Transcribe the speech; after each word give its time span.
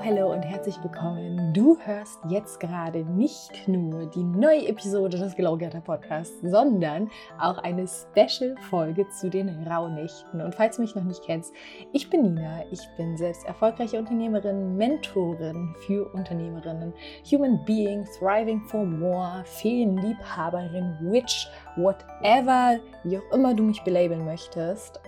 Hello 0.00 0.32
und 0.32 0.42
herzlich 0.42 0.80
willkommen. 0.82 1.52
Du 1.52 1.76
hörst 1.80 2.20
jetzt 2.28 2.60
gerade 2.60 3.04
nicht 3.04 3.66
nur 3.66 4.06
die 4.06 4.22
neue 4.22 4.68
Episode 4.68 5.18
des 5.18 5.34
Glowgetter 5.34 5.80
Podcasts, 5.80 6.36
sondern 6.42 7.10
auch 7.40 7.58
eine 7.58 7.86
Special-Folge 7.86 9.08
zu 9.08 9.28
den 9.28 9.48
Rauhnächten. 9.66 10.40
Und 10.40 10.54
falls 10.54 10.76
du 10.76 10.82
mich 10.82 10.94
noch 10.94 11.02
nicht 11.02 11.24
kennst, 11.24 11.52
ich 11.92 12.08
bin 12.08 12.22
Nina. 12.22 12.62
Ich 12.70 12.80
bin 12.96 13.16
selbst 13.16 13.44
erfolgreiche 13.44 13.98
Unternehmerin, 13.98 14.76
Mentorin 14.76 15.74
für 15.84 16.08
Unternehmerinnen, 16.14 16.94
Human 17.30 17.64
Being, 17.64 18.06
Thriving 18.18 18.60
for 18.62 18.84
More, 18.84 19.42
Feenliebhaberin, 19.44 20.96
Witch, 21.00 21.48
whatever, 21.76 22.78
wie 23.02 23.18
auch 23.18 23.34
immer 23.34 23.52
du 23.52 23.64
mich 23.64 23.82
belabeln 23.82 24.24
möchtest. 24.24 25.00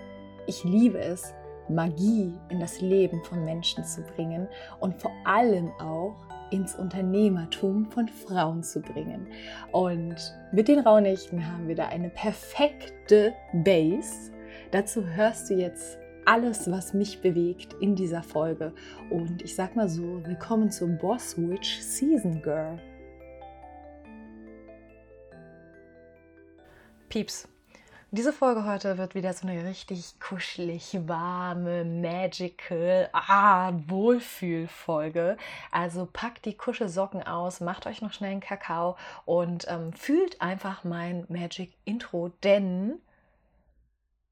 Ich 0.47 0.65
liebe 0.65 0.99
es, 0.99 1.33
Magie 1.71 2.35
in 2.49 2.61
das 2.61 2.81
Leben 2.81 3.23
von 3.25 3.45
Menschen 3.45 3.85
zu 3.85 4.03
bringen 4.03 4.49
und 4.81 5.01
vor 5.01 5.13
allem 5.25 5.71
auch 5.79 6.17
ins 6.51 6.75
Unternehmertum 6.75 7.91
von 7.91 8.09
Frauen 8.09 8.63
zu 8.63 8.81
bringen. 8.81 9.29
Und 9.73 10.17
mit 10.53 10.69
den 10.69 10.81
Rauhnächten 10.81 11.47
haben 11.47 11.69
wir 11.69 11.77
da 11.77 11.87
eine 11.89 12.11
perfekte 12.11 13.33
Base. 13.65 14.33
Dazu 14.71 15.07
hörst 15.07 15.51
du 15.51 15.55
jetzt 15.55 15.99
alles, 16.25 16.71
was 16.71 16.93
mich 16.93 17.21
bewegt 17.21 17.75
in 17.81 17.95
dieser 17.95 18.23
Folge. 18.23 18.73
Und 19.11 19.43
ich 19.43 19.55
sag 19.55 19.77
mal 19.77 19.89
so, 19.89 20.25
willkommen 20.25 20.71
zur 20.71 20.89
Boss 20.89 21.37
Witch 21.39 21.81
Season 21.81 22.43
Girl. 22.43 22.79
Pieps, 27.09 27.49
diese 28.13 28.33
Folge 28.33 28.65
heute 28.65 28.99
wird 28.99 29.15
wieder 29.15 29.33
so 29.33 29.47
eine 29.47 29.65
richtig 29.65 30.19
kuschelig, 30.19 30.99
warme, 31.07 31.85
magical, 31.85 33.09
ah, 33.13 33.73
Wohlfühlfolge. 33.87 35.37
Also 35.71 36.09
packt 36.13 36.45
die 36.45 36.57
Kuschelsocken 36.57 37.23
aus, 37.23 37.61
macht 37.61 37.87
euch 37.87 38.03
noch 38.03 38.13
schnell 38.13 38.33
einen 38.33 38.41
Kakao 38.41 38.97
und 39.27 39.67
ähm, 39.69 39.93
fühlt 39.93 40.41
einfach 40.41 40.83
mein 40.83 41.25
Magic 41.29 41.73
Intro, 41.85 42.33
denn 42.43 43.01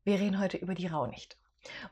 wir 0.04 0.18
reden 0.18 0.40
heute 0.40 0.56
über 0.56 0.74
die 0.74 0.86
Rauhnächte. 0.88 1.36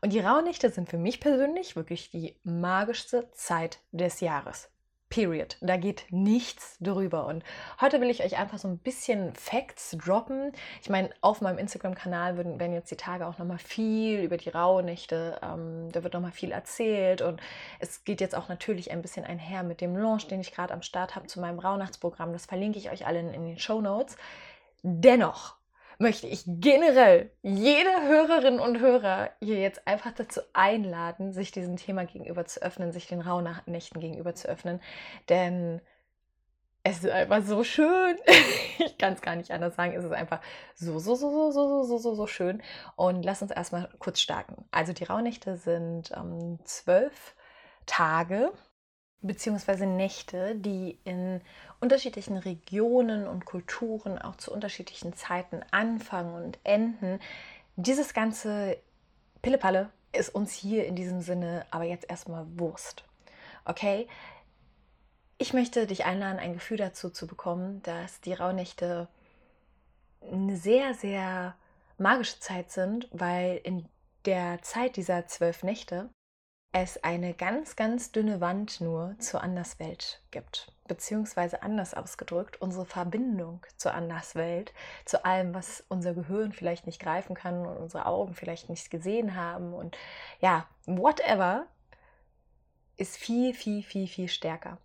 Und 0.00 0.12
die 0.12 0.20
Rauhnächte 0.20 0.70
sind 0.70 0.88
für 0.88 0.98
mich 0.98 1.20
persönlich 1.20 1.76
wirklich 1.76 2.10
die 2.10 2.34
magischste 2.42 3.30
Zeit 3.32 3.78
des 3.92 4.20
Jahres. 4.20 4.70
Period. 5.16 5.56
Da 5.62 5.78
geht 5.78 6.04
nichts 6.10 6.76
drüber. 6.78 7.26
Und 7.26 7.42
heute 7.80 8.02
will 8.02 8.10
ich 8.10 8.22
euch 8.22 8.36
einfach 8.36 8.58
so 8.58 8.68
ein 8.68 8.76
bisschen 8.76 9.34
Facts 9.34 9.96
droppen. 9.98 10.52
Ich 10.82 10.90
meine, 10.90 11.08
auf 11.22 11.40
meinem 11.40 11.56
Instagram-Kanal 11.56 12.36
werden 12.36 12.74
jetzt 12.74 12.90
die 12.90 12.98
Tage 12.98 13.26
auch 13.26 13.38
nochmal 13.38 13.56
viel 13.56 14.20
über 14.20 14.36
die 14.36 14.50
Rauhnächte, 14.50 15.40
ähm, 15.42 15.88
da 15.90 16.02
wird 16.02 16.12
nochmal 16.12 16.32
viel 16.32 16.52
erzählt. 16.52 17.22
Und 17.22 17.40
es 17.78 18.04
geht 18.04 18.20
jetzt 18.20 18.34
auch 18.34 18.50
natürlich 18.50 18.90
ein 18.90 19.00
bisschen 19.00 19.24
einher 19.24 19.62
mit 19.62 19.80
dem 19.80 19.96
Launch, 19.96 20.28
den 20.28 20.42
ich 20.42 20.52
gerade 20.52 20.74
am 20.74 20.82
Start 20.82 21.16
habe 21.16 21.26
zu 21.28 21.40
meinem 21.40 21.60
Rauhnachtsprogramm. 21.60 22.34
Das 22.34 22.44
verlinke 22.44 22.78
ich 22.78 22.90
euch 22.90 23.06
allen 23.06 23.32
in 23.32 23.46
den 23.46 23.58
Show 23.58 23.80
Notes. 23.80 24.18
Dennoch 24.82 25.54
möchte 25.98 26.26
ich 26.26 26.44
generell 26.46 27.30
jede 27.42 27.90
Hörerin 28.02 28.60
und 28.60 28.80
Hörer 28.80 29.30
hier 29.40 29.58
jetzt 29.58 29.86
einfach 29.86 30.12
dazu 30.12 30.40
einladen, 30.52 31.32
sich 31.32 31.52
diesem 31.52 31.76
Thema 31.76 32.04
gegenüber 32.04 32.44
zu 32.44 32.62
öffnen, 32.62 32.92
sich 32.92 33.06
den 33.06 33.20
Rauhnächten 33.20 34.00
gegenüber 34.00 34.34
zu 34.34 34.48
öffnen. 34.48 34.80
Denn 35.28 35.80
es 36.82 36.98
ist 36.98 37.10
einfach 37.10 37.42
so 37.42 37.64
schön. 37.64 38.16
ich 38.78 38.96
kann 38.98 39.14
es 39.14 39.20
gar 39.20 39.34
nicht 39.34 39.50
anders 39.50 39.74
sagen. 39.74 39.92
Es 39.94 40.04
ist 40.04 40.12
einfach 40.12 40.40
so, 40.74 40.98
so, 40.98 41.16
so, 41.16 41.30
so, 41.30 41.50
so, 41.50 41.82
so, 41.82 41.98
so, 41.98 42.14
so 42.14 42.26
schön. 42.26 42.62
Und 42.94 43.24
lass 43.24 43.42
uns 43.42 43.50
erstmal 43.50 43.88
kurz 43.98 44.20
starten. 44.20 44.64
Also 44.70 44.92
die 44.92 45.04
Rauhnächte 45.04 45.56
sind 45.56 46.12
ähm, 46.14 46.58
zwölf 46.64 47.34
Tage 47.86 48.52
beziehungsweise 49.22 49.86
Nächte, 49.86 50.54
die 50.54 50.98
in 51.04 51.40
unterschiedlichen 51.80 52.36
Regionen 52.36 53.26
und 53.26 53.44
Kulturen 53.44 54.18
auch 54.18 54.36
zu 54.36 54.52
unterschiedlichen 54.52 55.14
Zeiten 55.14 55.60
anfangen 55.70 56.44
und 56.44 56.58
enden. 56.64 57.20
Dieses 57.76 58.14
ganze 58.14 58.78
Pillepalle 59.42 59.90
ist 60.12 60.34
uns 60.34 60.52
hier 60.52 60.86
in 60.86 60.96
diesem 60.96 61.20
Sinne 61.20 61.66
aber 61.70 61.84
jetzt 61.84 62.08
erstmal 62.08 62.46
Wurst. 62.58 63.04
Okay? 63.64 64.08
Ich 65.38 65.52
möchte 65.52 65.86
dich 65.86 66.06
einladen, 66.06 66.38
ein 66.38 66.54
Gefühl 66.54 66.78
dazu 66.78 67.10
zu 67.10 67.26
bekommen, 67.26 67.82
dass 67.82 68.20
die 68.20 68.32
Rauhnächte 68.32 69.08
eine 70.32 70.56
sehr, 70.56 70.94
sehr 70.94 71.54
magische 71.98 72.40
Zeit 72.40 72.70
sind, 72.70 73.08
weil 73.12 73.60
in 73.62 73.86
der 74.24 74.62
Zeit 74.62 74.96
dieser 74.96 75.26
zwölf 75.26 75.62
Nächte 75.62 76.08
es 76.82 77.02
eine 77.02 77.32
ganz, 77.32 77.74
ganz 77.74 78.12
dünne 78.12 78.42
Wand 78.42 78.82
nur 78.82 79.16
zur 79.18 79.42
Anderswelt 79.42 80.20
gibt. 80.30 80.70
Beziehungsweise 80.86 81.62
anders 81.62 81.94
ausgedrückt, 81.94 82.60
unsere 82.60 82.84
Verbindung 82.84 83.64
zur 83.78 83.94
Anderswelt, 83.94 84.74
zu 85.06 85.24
allem, 85.24 85.54
was 85.54 85.84
unser 85.88 86.12
Gehirn 86.12 86.52
vielleicht 86.52 86.86
nicht 86.86 87.00
greifen 87.00 87.34
kann 87.34 87.64
und 87.64 87.78
unsere 87.78 88.04
Augen 88.04 88.34
vielleicht 88.34 88.68
nicht 88.68 88.90
gesehen 88.90 89.34
haben 89.34 89.72
und 89.72 89.96
ja, 90.40 90.66
whatever, 90.84 91.66
ist 92.98 93.16
viel, 93.16 93.54
viel, 93.54 93.82
viel, 93.82 94.06
viel 94.06 94.28
stärker. 94.28 94.76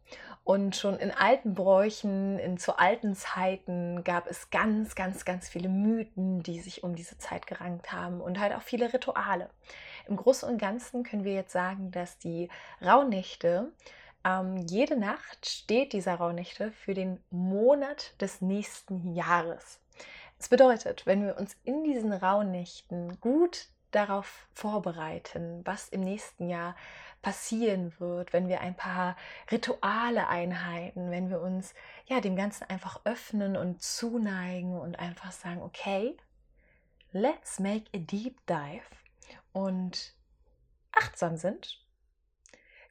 Und 0.45 0.77
schon 0.77 0.97
in 0.97 1.11
alten 1.11 1.55
Bräuchen, 1.55 2.39
in 2.39 2.57
zu 2.57 2.79
alten 2.79 3.15
Zeiten 3.15 4.03
gab 4.05 4.27
es 4.27 4.49
ganz, 4.49 4.95
ganz, 4.95 5.25
ganz 5.25 5.49
viele 5.49 5.69
Mythen, 5.69 6.41
die 6.41 6.61
sich 6.61 6.83
um 6.83 6.95
diese 6.95 7.17
Zeit 7.17 7.47
gerankt 7.47 7.91
haben 7.91 8.21
und 8.21 8.39
halt 8.39 8.53
auch 8.53 8.61
viele 8.61 8.93
Rituale. 8.93 9.49
Im 10.07 10.15
Großen 10.15 10.49
und 10.49 10.57
Ganzen 10.57 11.03
können 11.03 11.23
wir 11.23 11.33
jetzt 11.33 11.51
sagen, 11.51 11.91
dass 11.91 12.17
die 12.17 12.49
Rauhnächte, 12.81 13.71
ähm, 14.23 14.57
jede 14.57 14.97
Nacht 14.97 15.47
steht 15.47 15.93
dieser 15.93 16.15
Rauhnächte 16.15 16.71
für 16.71 16.93
den 16.93 17.23
Monat 17.29 18.13
des 18.21 18.41
nächsten 18.41 19.13
Jahres. 19.13 19.79
Das 20.37 20.49
bedeutet, 20.49 21.05
wenn 21.05 21.25
wir 21.25 21.37
uns 21.37 21.55
in 21.63 21.83
diesen 21.83 22.13
Rauhnächten 22.13 23.19
gut 23.19 23.67
darauf 23.91 24.47
vorbereiten, 24.53 25.61
was 25.65 25.89
im 25.89 26.01
nächsten 26.01 26.49
Jahr 26.49 26.75
passieren 27.21 27.93
wird, 27.99 28.33
wenn 28.33 28.47
wir 28.47 28.61
ein 28.61 28.75
paar 28.75 29.15
Rituale 29.51 30.27
einhalten, 30.27 31.11
wenn 31.11 31.29
wir 31.29 31.41
uns 31.41 31.73
ja 32.07 32.19
dem 32.21 32.35
Ganzen 32.35 32.63
einfach 32.69 33.01
öffnen 33.03 33.55
und 33.55 33.81
zuneigen 33.83 34.79
und 34.79 34.97
einfach 34.97 35.31
sagen, 35.31 35.61
okay, 35.61 36.17
let's 37.11 37.59
make 37.59 37.85
a 37.93 37.99
deep 37.99 38.43
dive 38.47 39.00
und 39.53 40.15
achtsam 40.91 41.37
sind, 41.37 41.85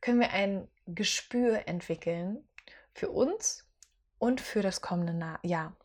können 0.01 0.21
wir 0.21 0.31
ein 0.31 0.69
Gespür 0.87 1.69
entwickeln 1.69 2.47
für 2.95 3.11
uns 3.11 3.69
und 4.19 4.41
für 4.41 4.63
das 4.63 4.81
kommende 4.81 5.39
Jahr. 5.43 5.77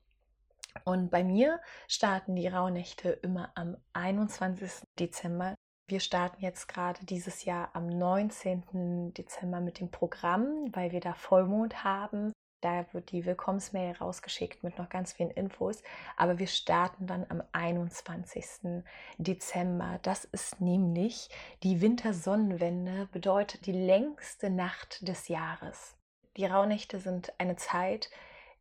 Und 0.84 1.10
bei 1.10 1.24
mir 1.24 1.62
starten 1.88 2.36
die 2.36 2.48
Rauhnächte 2.48 3.10
immer 3.10 3.52
am 3.56 3.78
21. 3.94 4.84
Dezember. 5.00 5.56
Wir 5.88 6.00
starten 6.00 6.42
jetzt 6.42 6.68
gerade 6.68 7.06
dieses 7.06 7.46
Jahr 7.46 7.70
am 7.74 7.88
19. 7.88 9.14
Dezember 9.14 9.62
mit 9.62 9.80
dem 9.80 9.90
Programm, 9.90 10.70
weil 10.74 10.92
wir 10.92 11.00
da 11.00 11.14
Vollmond 11.14 11.84
haben. 11.84 12.34
Da 12.66 12.84
wird 12.94 13.12
die 13.12 13.28
Willkommensmail 13.28 13.92
rausgeschickt 13.92 14.64
mit 14.64 14.80
noch 14.80 14.90
ganz 14.90 15.14
vielen 15.14 15.30
Infos. 15.30 15.84
Aber 16.18 16.40
wir 16.40 16.48
starten 16.48 17.06
dann 17.06 17.24
am 17.30 17.44
21. 17.52 18.84
Dezember. 19.20 20.00
Das 20.02 20.26
ist 20.26 20.62
nämlich 20.62 21.30
die 21.62 21.80
Wintersonnenwende, 21.82 23.08
bedeutet 23.12 23.68
die 23.68 23.72
längste 23.72 24.50
Nacht 24.50 25.08
des 25.08 25.28
Jahres. 25.28 25.96
Die 26.38 26.46
Rauhnächte 26.48 27.00
sind 27.00 27.34
eine 27.38 27.56
Zeit, 27.56 28.10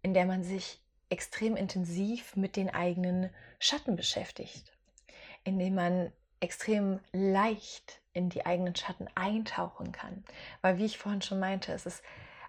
in 0.03 0.13
der 0.13 0.27
man 0.27 0.43
sich 0.45 0.83
extrem 1.09 1.57
intensiv 1.57 2.37
mit 2.37 2.57
den 2.57 2.69
eigenen 2.69 3.31
Schatten 3.59 3.97
beschäftigt, 3.97 4.71
in 5.45 5.59
dem 5.59 5.77
man 5.77 6.13
extrem 6.41 7.01
leicht 7.13 8.03
in 8.13 8.29
die 8.29 8.45
eigenen 8.45 8.77
Schatten 8.77 9.09
eintauchen 9.15 9.93
kann. 9.93 10.25
Weil, 10.61 10.77
wie 10.77 10.85
ich 10.85 10.99
vorhin 10.99 11.23
schon 11.23 11.41
meinte, 11.41 11.73
es 11.73 11.87
ist 11.87 12.03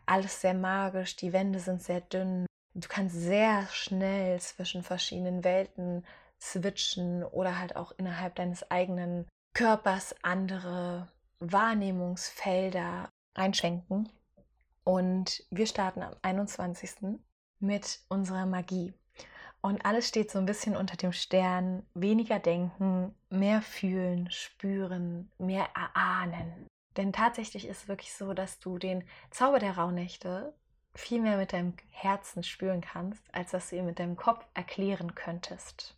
alles 0.07 0.41
sehr 0.41 0.53
magisch, 0.53 1.15
die 1.15 1.33
Wände 1.33 1.59
sind 1.59 1.81
sehr 1.81 2.01
dünn. 2.01 2.45
Du 2.73 2.87
kannst 2.87 3.15
sehr 3.15 3.67
schnell 3.67 4.39
zwischen 4.39 4.83
verschiedenen 4.83 5.43
Welten 5.43 6.05
switchen 6.41 7.23
oder 7.23 7.57
halt 7.59 7.75
auch 7.75 7.93
innerhalb 7.97 8.35
deines 8.35 8.69
eigenen 8.69 9.27
Körpers 9.53 10.15
andere 10.21 11.07
Wahrnehmungsfelder 11.39 13.09
einschenken. 13.33 14.09
Und 14.83 15.43
wir 15.49 15.65
starten 15.65 16.03
am 16.03 16.15
21. 16.21 17.17
mit 17.59 18.01
unserer 18.09 18.45
Magie. 18.45 18.93
Und 19.61 19.83
alles 19.83 20.07
steht 20.07 20.29
so 20.29 20.37
ein 20.37 20.45
bisschen 20.45 20.75
unter 20.75 20.95
dem 20.95 21.11
Stern, 21.11 21.83
weniger 21.95 22.37
denken, 22.37 23.15
mehr 23.29 23.61
fühlen, 23.63 24.29
spüren, 24.29 25.31
mehr 25.39 25.67
erahnen. 25.73 26.67
Denn 26.97 27.11
tatsächlich 27.13 27.67
ist 27.67 27.83
es 27.83 27.87
wirklich 27.87 28.13
so, 28.13 28.33
dass 28.33 28.59
du 28.59 28.77
den 28.77 29.03
Zauber 29.29 29.59
der 29.59 29.77
Rauhnächte 29.77 30.53
viel 30.95 31.21
mehr 31.21 31.37
mit 31.37 31.53
deinem 31.53 31.73
Herzen 31.91 32.43
spüren 32.43 32.81
kannst, 32.81 33.21
als 33.33 33.51
dass 33.51 33.69
du 33.69 33.75
ihn 33.75 33.85
mit 33.85 33.99
deinem 33.99 34.15
Kopf 34.15 34.45
erklären 34.53 35.13
könntest. 35.13 35.97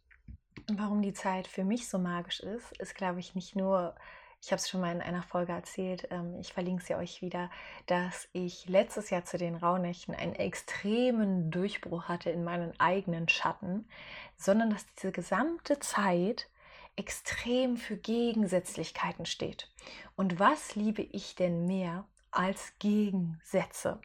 Warum 0.68 1.02
die 1.02 1.14
Zeit 1.14 1.48
für 1.48 1.64
mich 1.64 1.88
so 1.88 2.00
magisch 2.00 2.40
ist, 2.40 2.76
ist, 2.78 2.96
glaube 2.96 3.20
ich, 3.20 3.36
nicht 3.36 3.56
nur, 3.56 3.96
ich 4.42 4.52
habe 4.52 4.60
es 4.60 4.68
schon 4.68 4.82
mal 4.82 4.94
in 4.94 5.02
einer 5.02 5.22
Folge 5.22 5.52
erzählt, 5.52 6.08
ähm, 6.10 6.40
ich 6.40 6.52
verlinke 6.52 6.84
sie 6.84 6.96
euch 6.96 7.22
wieder, 7.22 7.52
dass 7.86 8.28
ich 8.34 8.68
letztes 8.68 9.12
Jahr 9.12 9.24
zu 9.24 9.38
den 9.38 9.56
Rauhnächten 9.56 10.16
einen 10.16 10.34
extremen 10.34 11.52
Durchbruch 11.52 12.06
hatte 12.08 12.32
in 12.32 12.44
meinen 12.44 12.78
eigenen 12.80 13.30
Schatten, 13.30 13.88
sondern 14.36 14.72
dass 14.72 14.88
diese 14.96 15.12
gesamte 15.12 15.80
Zeit 15.80 16.50
extrem 16.98 17.78
für 17.78 17.96
Gegensätzlichkeiten 17.96 19.26
steht. 19.26 19.70
Und 20.16 20.40
was 20.40 20.76
liebe 20.76 21.02
ich 21.02 21.36
denn 21.36 21.66
mehr 21.66 22.06
als 22.32 22.74
Gegensätze? 22.80 24.00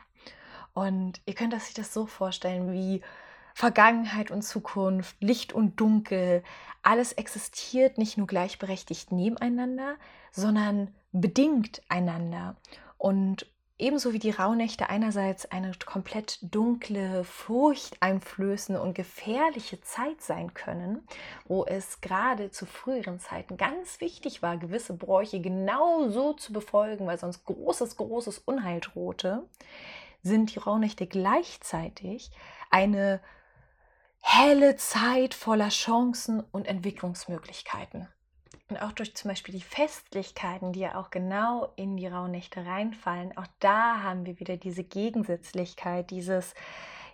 Und 0.75 1.21
ihr 1.27 1.35
könnt 1.35 1.55
euch 1.55 1.75
das 1.75 1.93
so 1.93 2.06
vorstellen 2.06 2.73
wie 2.73 3.03
Vergangenheit 3.55 4.31
und 4.31 4.43
Zukunft, 4.43 5.17
Licht 5.21 5.53
und 5.53 5.81
Dunkel, 5.81 6.43
alles 6.83 7.12
existiert 7.12 7.99
nicht 7.99 8.17
nur 8.17 8.27
gleichberechtigt 8.27 9.12
nebeneinander, 9.12 9.97
sondern 10.31 10.94
bedingt 11.12 11.83
einander. 11.89 12.56
Und 12.99 13.47
ebenso 13.82 14.12
wie 14.12 14.20
die 14.20 14.31
Rauhnächte 14.31 14.88
einerseits 14.88 15.50
eine 15.50 15.73
komplett 15.84 16.38
dunkle, 16.43 17.25
furchteinflößende 17.25 18.81
und 18.81 18.94
gefährliche 18.94 19.81
Zeit 19.81 20.23
sein 20.23 20.55
können, 20.55 21.06
wo 21.46 21.64
es 21.64 22.00
gerade 22.00 22.52
zu 22.52 22.64
früheren 22.64 23.19
Zeiten 23.19 23.56
ganz 23.56 24.00
wichtig 24.00 24.40
war, 24.40 24.56
gewisse 24.56 24.94
Bräuche 24.94 25.40
genau 25.40 26.08
so 26.08 26.32
zu 26.32 26.52
befolgen, 26.52 27.06
weil 27.06 27.19
sonst 27.19 27.44
großes, 27.44 27.96
großes 27.96 28.38
Unheil 28.38 28.81
drohte, 28.81 29.43
sind 30.23 30.55
die 30.55 30.61
Rauhnächte 30.61 31.08
gleichzeitig 31.08 32.31
eine 32.70 33.20
helle 34.20 34.76
Zeit 34.76 35.34
voller 35.34 35.70
Chancen 35.70 36.44
und 36.52 36.69
Entwicklungsmöglichkeiten. 36.69 38.06
Und 38.72 38.80
auch 38.80 38.92
durch 38.92 39.14
zum 39.14 39.28
Beispiel 39.28 39.54
die 39.54 39.60
Festlichkeiten, 39.60 40.72
die 40.72 40.80
ja 40.80 40.94
auch 40.94 41.10
genau 41.10 41.74
in 41.76 41.98
die 41.98 42.06
Rauhnächte 42.06 42.64
reinfallen, 42.64 43.36
auch 43.36 43.46
da 43.58 44.02
haben 44.02 44.24
wir 44.24 44.40
wieder 44.40 44.56
diese 44.56 44.82
Gegensätzlichkeit, 44.82 46.10
dieses, 46.10 46.54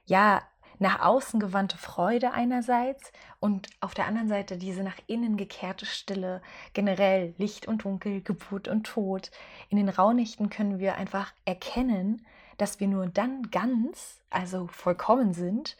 ja, 0.06 0.40
nach 0.78 1.00
außen 1.00 1.40
gewandte 1.40 1.76
Freude 1.76 2.30
einerseits 2.30 3.10
und 3.40 3.66
auf 3.80 3.94
der 3.94 4.06
anderen 4.06 4.28
Seite 4.28 4.56
diese 4.56 4.84
nach 4.84 5.00
innen 5.08 5.36
gekehrte 5.36 5.84
Stille, 5.84 6.42
generell 6.74 7.34
Licht 7.38 7.66
und 7.66 7.82
Dunkel, 7.82 8.20
Geburt 8.22 8.68
und 8.68 8.84
Tod. 8.84 9.32
In 9.68 9.78
den 9.78 9.88
Rauhnächten 9.88 10.50
können 10.50 10.78
wir 10.78 10.94
einfach 10.94 11.32
erkennen, 11.44 12.24
dass 12.56 12.78
wir 12.78 12.86
nur 12.86 13.08
dann 13.08 13.50
ganz, 13.50 14.20
also 14.30 14.68
vollkommen 14.68 15.34
sind, 15.34 15.76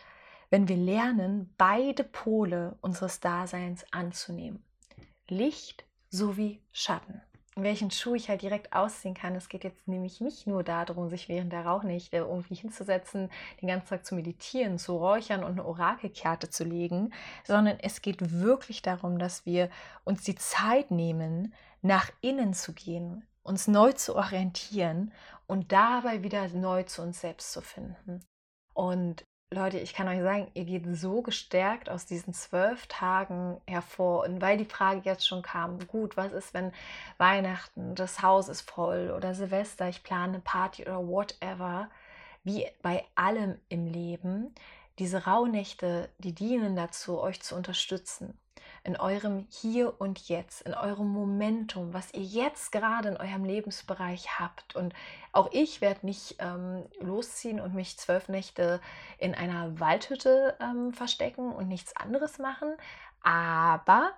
wenn 0.50 0.66
wir 0.66 0.76
lernen, 0.76 1.54
beide 1.56 2.02
Pole 2.02 2.74
unseres 2.80 3.20
Daseins 3.20 3.86
anzunehmen. 3.92 4.64
Licht 5.30 5.84
sowie 6.10 6.60
Schatten. 6.72 7.20
Welchen 7.56 7.90
Schuh 7.90 8.14
ich 8.14 8.28
halt 8.28 8.42
direkt 8.42 8.72
ausziehen 8.72 9.14
kann. 9.14 9.34
Es 9.34 9.48
geht 9.48 9.64
jetzt 9.64 9.88
nämlich 9.88 10.20
nicht 10.20 10.46
nur 10.46 10.62
darum, 10.62 11.10
sich 11.10 11.28
während 11.28 11.52
der 11.52 11.66
Rauhnächte 11.66 12.18
irgendwie 12.18 12.54
hinzusetzen, 12.54 13.30
den 13.60 13.68
ganzen 13.68 13.88
Tag 13.88 14.06
zu 14.06 14.14
meditieren, 14.14 14.78
zu 14.78 14.96
räuchern 14.96 15.42
und 15.42 15.52
eine 15.52 15.64
Orakelkarte 15.64 16.50
zu 16.50 16.62
legen, 16.62 17.12
sondern 17.44 17.78
es 17.80 18.00
geht 18.00 18.40
wirklich 18.40 18.80
darum, 18.82 19.18
dass 19.18 19.44
wir 19.44 19.70
uns 20.04 20.22
die 20.22 20.36
Zeit 20.36 20.92
nehmen, 20.92 21.52
nach 21.82 22.10
innen 22.20 22.54
zu 22.54 22.72
gehen, 22.72 23.26
uns 23.42 23.66
neu 23.66 23.92
zu 23.92 24.14
orientieren 24.14 25.12
und 25.46 25.72
dabei 25.72 26.22
wieder 26.22 26.46
neu 26.48 26.84
zu 26.84 27.02
uns 27.02 27.20
selbst 27.20 27.52
zu 27.52 27.60
finden. 27.60 28.24
Und 28.72 29.24
Leute, 29.50 29.78
ich 29.78 29.94
kann 29.94 30.08
euch 30.08 30.20
sagen, 30.20 30.50
ihr 30.52 30.66
geht 30.66 30.84
so 30.94 31.22
gestärkt 31.22 31.88
aus 31.88 32.04
diesen 32.04 32.34
zwölf 32.34 32.86
Tagen 32.86 33.58
hervor. 33.66 34.24
Und 34.24 34.42
weil 34.42 34.58
die 34.58 34.66
Frage 34.66 35.00
jetzt 35.04 35.26
schon 35.26 35.40
kam, 35.40 35.78
gut, 35.86 36.18
was 36.18 36.32
ist, 36.32 36.52
wenn 36.52 36.70
Weihnachten, 37.16 37.94
das 37.94 38.20
Haus 38.20 38.48
ist 38.48 38.68
voll 38.70 39.10
oder 39.16 39.34
Silvester, 39.34 39.88
ich 39.88 40.02
plane 40.02 40.34
eine 40.34 40.40
Party 40.40 40.82
oder 40.82 40.98
whatever, 40.98 41.88
wie 42.44 42.66
bei 42.82 43.06
allem 43.14 43.58
im 43.70 43.86
Leben, 43.86 44.54
diese 44.98 45.24
Rauhnächte, 45.24 46.10
die 46.18 46.34
dienen 46.34 46.76
dazu, 46.76 47.18
euch 47.18 47.40
zu 47.40 47.56
unterstützen 47.56 48.38
in 48.84 48.96
eurem 48.96 49.46
Hier 49.50 50.00
und 50.00 50.28
Jetzt, 50.28 50.62
in 50.62 50.74
eurem 50.74 51.08
Momentum, 51.08 51.92
was 51.92 52.12
ihr 52.14 52.22
jetzt 52.22 52.72
gerade 52.72 53.08
in 53.08 53.16
eurem 53.16 53.44
Lebensbereich 53.44 54.38
habt. 54.38 54.76
Und 54.76 54.94
auch 55.32 55.48
ich 55.52 55.80
werde 55.80 56.06
nicht 56.06 56.36
ähm, 56.38 56.84
losziehen 57.00 57.60
und 57.60 57.74
mich 57.74 57.98
zwölf 57.98 58.28
Nächte 58.28 58.80
in 59.18 59.34
einer 59.34 59.78
Waldhütte 59.80 60.56
ähm, 60.60 60.92
verstecken 60.92 61.52
und 61.52 61.68
nichts 61.68 61.94
anderes 61.96 62.38
machen. 62.38 62.74
Aber 63.22 64.12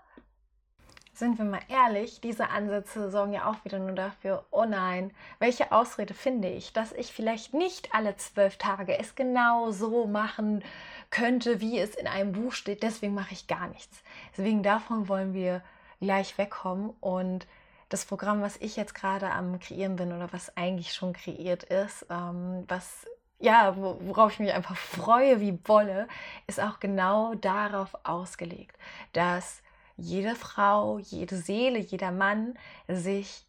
sind 1.20 1.38
wir 1.38 1.44
mal 1.44 1.61
ehrlich, 1.69 2.20
diese 2.20 2.50
Ansätze 2.50 3.11
sorgen 3.11 3.32
ja 3.32 3.49
auch 3.49 3.64
wieder 3.64 3.78
nur 3.78 3.93
dafür, 3.93 4.44
oh 4.50 4.64
nein, 4.64 5.12
welche 5.38 5.70
Ausrede 5.70 6.14
finde 6.14 6.49
ich, 6.49 6.72
dass 6.72 6.93
ich 6.93 7.12
vielleicht 7.12 7.55
nicht 7.55 7.94
alle 7.94 8.17
zwölf 8.17 8.56
Tage 8.56 8.99
es 8.99 9.14
genau 9.14 9.70
so 9.70 10.06
machen 10.06 10.64
könnte, 11.11 11.61
wie 11.61 11.78
es 11.78 11.94
in 11.94 12.08
einem 12.08 12.32
Buch 12.32 12.52
steht, 12.52 12.82
deswegen 12.82 13.14
mache 13.14 13.34
ich 13.34 13.46
gar 13.46 13.69
nichts. 13.69 14.02
Deswegen 14.37 14.64
davon 14.64 15.08
wollen 15.08 15.32
wir 15.32 15.62
gleich 16.00 16.37
wegkommen 16.38 16.90
und 17.00 17.46
das 17.88 18.05
Programm, 18.05 18.40
was 18.43 18.56
ich 18.56 18.76
jetzt 18.76 18.94
gerade 18.94 19.31
am 19.31 19.61
Kreieren 19.61 19.96
bin 19.96 20.12
oder 20.12 20.32
was 20.32 20.56
eigentlich 20.56 20.94
schon 20.94 21.12
kreiert 21.12 21.64
ist, 21.64 22.06
ähm, 22.11 22.64
was 22.67 23.06
ja, 23.40 23.75
worauf 23.76 24.32
ich 24.32 24.38
mich 24.38 24.52
einfach 24.52 24.76
freue 24.76 25.40
wie 25.40 25.58
Wolle, 25.64 26.08
ist 26.46 26.61
auch 26.61 26.78
genau 26.78 27.34
darauf 27.34 27.96
ausgelegt, 28.05 28.76
dass 29.14 29.62
jede 30.00 30.35
Frau, 30.35 30.99
jede 30.99 31.37
Seele, 31.37 31.79
jeder 31.79 32.11
Mann 32.11 32.58
sich 32.88 33.47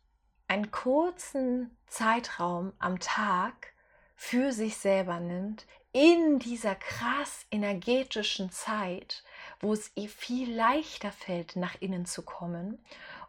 einen 0.47 0.71
kurzen 0.71 1.75
Zeitraum 1.87 2.73
am 2.77 2.99
Tag 2.99 3.73
für 4.15 4.51
sich 4.51 4.77
selber 4.77 5.19
nimmt, 5.19 5.65
in 5.93 6.39
dieser 6.39 6.75
krass 6.75 7.45
energetischen 7.51 8.51
Zeit, 8.51 9.23
wo 9.59 9.73
es 9.73 9.91
ihr 9.95 10.09
viel 10.09 10.53
leichter 10.53 11.11
fällt, 11.11 11.55
nach 11.55 11.75
innen 11.79 12.05
zu 12.05 12.21
kommen 12.21 12.79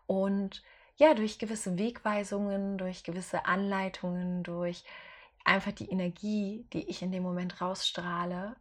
und 0.06 0.62
ja, 0.96 1.14
durch 1.14 1.38
gewisse 1.38 1.78
Wegweisungen, 1.78 2.78
durch 2.78 3.02
gewisse 3.02 3.46
Anleitungen, 3.46 4.42
durch 4.42 4.84
einfach 5.44 5.72
die 5.72 5.90
Energie, 5.90 6.66
die 6.72 6.88
ich 6.88 7.02
in 7.02 7.10
dem 7.10 7.22
Moment 7.22 7.60
rausstrahle, 7.60 8.54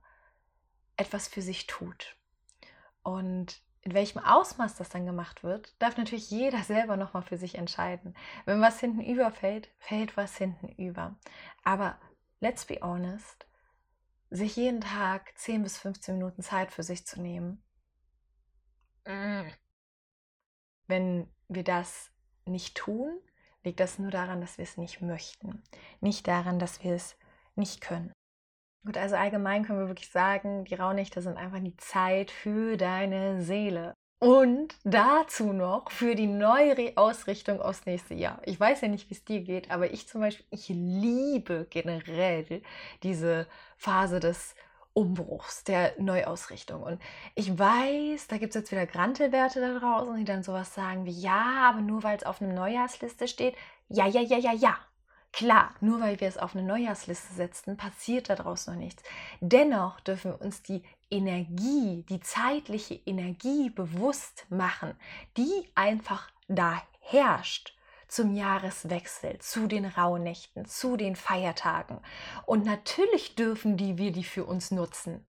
etwas 0.98 1.28
für 1.28 1.42
sich 1.42 1.68
tut. 1.68 2.16
Und 3.04 3.62
in 3.83 3.94
welchem 3.94 4.19
Ausmaß 4.19 4.76
das 4.76 4.90
dann 4.90 5.06
gemacht 5.06 5.44
wird, 5.44 5.73
darf 5.80 5.97
natürlich 5.97 6.30
jeder 6.30 6.59
selber 6.64 6.97
nochmal 6.97 7.23
für 7.23 7.38
sich 7.38 7.56
entscheiden. 7.56 8.16
Wenn 8.45 8.61
was 8.61 8.80
hinten 8.80 9.02
überfällt, 9.02 9.69
fällt 9.80 10.18
was 10.18 10.38
hinten 10.38 10.69
über. 10.69 11.16
Aber 11.64 12.00
let's 12.40 12.66
be 12.66 12.80
honest, 12.81 13.47
sich 14.30 14.56
jeden 14.56 14.81
Tag 14.81 15.38
10 15.38 15.64
bis 15.64 15.78
15 15.78 16.18
Minuten 16.18 16.42
Zeit 16.42 16.71
für 16.71 16.83
sich 16.83 17.06
zu 17.06 17.21
nehmen, 17.21 17.64
mm. 19.06 19.50
wenn 20.88 21.28
wir 21.50 21.64
das 21.64 22.11
nicht 22.45 22.78
tun, 22.78 23.19
liegt 23.64 23.80
das 23.80 24.00
nur 24.00 24.11
daran, 24.11 24.42
dass 24.42 24.57
wir 24.57 24.64
es 24.64 24.78
nicht 24.78 25.02
möchten, 25.02 25.61
nicht 26.00 26.28
daran, 26.28 26.59
dass 26.59 26.83
wir 26.83 26.95
es 26.95 27.18
nicht 27.56 27.81
können. 27.81 28.14
Gut, 28.83 28.97
also 28.97 29.16
allgemein 29.16 29.64
können 29.64 29.80
wir 29.80 29.88
wirklich 29.88 30.09
sagen, 30.09 30.66
die 30.66 30.73
Rauhnächte 30.76 31.21
sind 31.21 31.38
einfach 31.38 31.59
die 31.59 31.78
Zeit 31.78 32.31
für 32.31 32.78
deine 32.78 33.42
Seele. 33.44 33.94
Und 34.19 34.76
dazu 34.83 35.52
noch 35.54 35.92
für 35.92 36.16
die 36.16 36.28
neue 36.28 36.95
Ausrichtung 36.95 37.59
aufs 37.61 37.85
nächste 37.85 38.14
Jahr. 38.14 38.40
Ich 38.45 38.59
weiß 38.59 38.81
ja 38.81 38.88
nicht, 38.88 39.09
wie 39.09 39.16
es 39.16 39.26
dir 39.26 39.42
geht, 39.42 39.71
aber 39.71 39.92
ich 39.94 40.07
zum 40.07 40.21
Beispiel, 40.21 40.45
ich 40.52 40.69
liebe 40.69 41.68
generell 41.69 42.61
diese 43.04 43.47
Phase 43.78 44.19
des 44.19 44.56
Umbruchs, 44.94 45.64
der 45.64 45.94
Neuausrichtung. 46.00 46.83
Und 46.83 47.02
ich 47.35 47.57
weiß, 47.57 48.28
da 48.28 48.38
gibt 48.38 48.56
es 48.56 48.61
jetzt 48.61 48.71
wieder 48.71 48.85
Grantelwerte 48.85 49.59
da 49.61 49.80
draußen, 49.80 50.16
die 50.18 50.26
dann 50.26 50.44
sowas 50.44 50.73
sagen 50.76 51.06
wie, 51.06 51.19
ja, 51.19 51.69
aber 51.69 51.81
nur 51.81 52.04
weil 52.04 52.18
es 52.18 52.23
auf 52.23 52.42
einer 52.42 52.54
Neujahrsliste 52.54 53.28
steht, 53.28 53.56
ja, 53.90 54.07
ja, 54.07 54.21
ja, 54.21 54.38
ja, 54.38 54.54
ja. 54.54 54.78
Klar, 55.33 55.73
nur 55.80 56.02
weil 56.02 56.19
wir 56.19 56.28
es 56.28 56.38
auf 56.38 56.56
eine 56.56 56.68
Neujahrsliste 56.68 57.33
setzen, 57.33 57.78
passiert 57.78 58.30
daraus 58.30 58.68
noch 58.68 58.76
nichts. 58.76 59.02
Dennoch 59.40 60.00
dürfen 60.02 60.31
wir 60.31 60.42
uns 60.42 60.61
die 60.61 60.83
Energie, 61.09 62.06
die 62.09 62.19
zeitliche 62.19 62.95
Energie 63.06 63.69
bewusst 63.69 64.45
machen, 64.50 64.94
die 65.38 65.69
einfach 65.73 66.30
da 66.47 66.81
herrscht 67.00 67.76
zum 68.11 68.35
Jahreswechsel, 68.35 69.40
zu 69.40 69.68
den 69.68 69.85
Rauhnächten, 69.85 70.66
zu 70.66 70.97
den 70.97 71.16
Feiertagen. 71.16 72.00
Und 72.45 72.66
natürlich 72.66 73.35
dürfen 73.35 73.78
die 73.78 73.97
wir 73.97 74.11
die 74.11 74.26
für 74.26 74.44
uns 74.44 74.69
nutzen. 74.71 75.26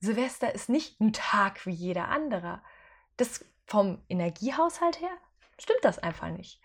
Silvester 0.00 0.52
ist 0.52 0.68
nicht 0.68 1.00
ein 1.00 1.12
Tag 1.12 1.64
wie 1.64 1.72
jeder 1.72 2.08
andere. 2.08 2.60
Das 3.16 3.44
vom 3.66 4.02
Energiehaushalt 4.08 5.00
her 5.00 5.16
stimmt 5.58 5.84
das 5.84 5.98
einfach 5.98 6.28
nicht. 6.28 6.60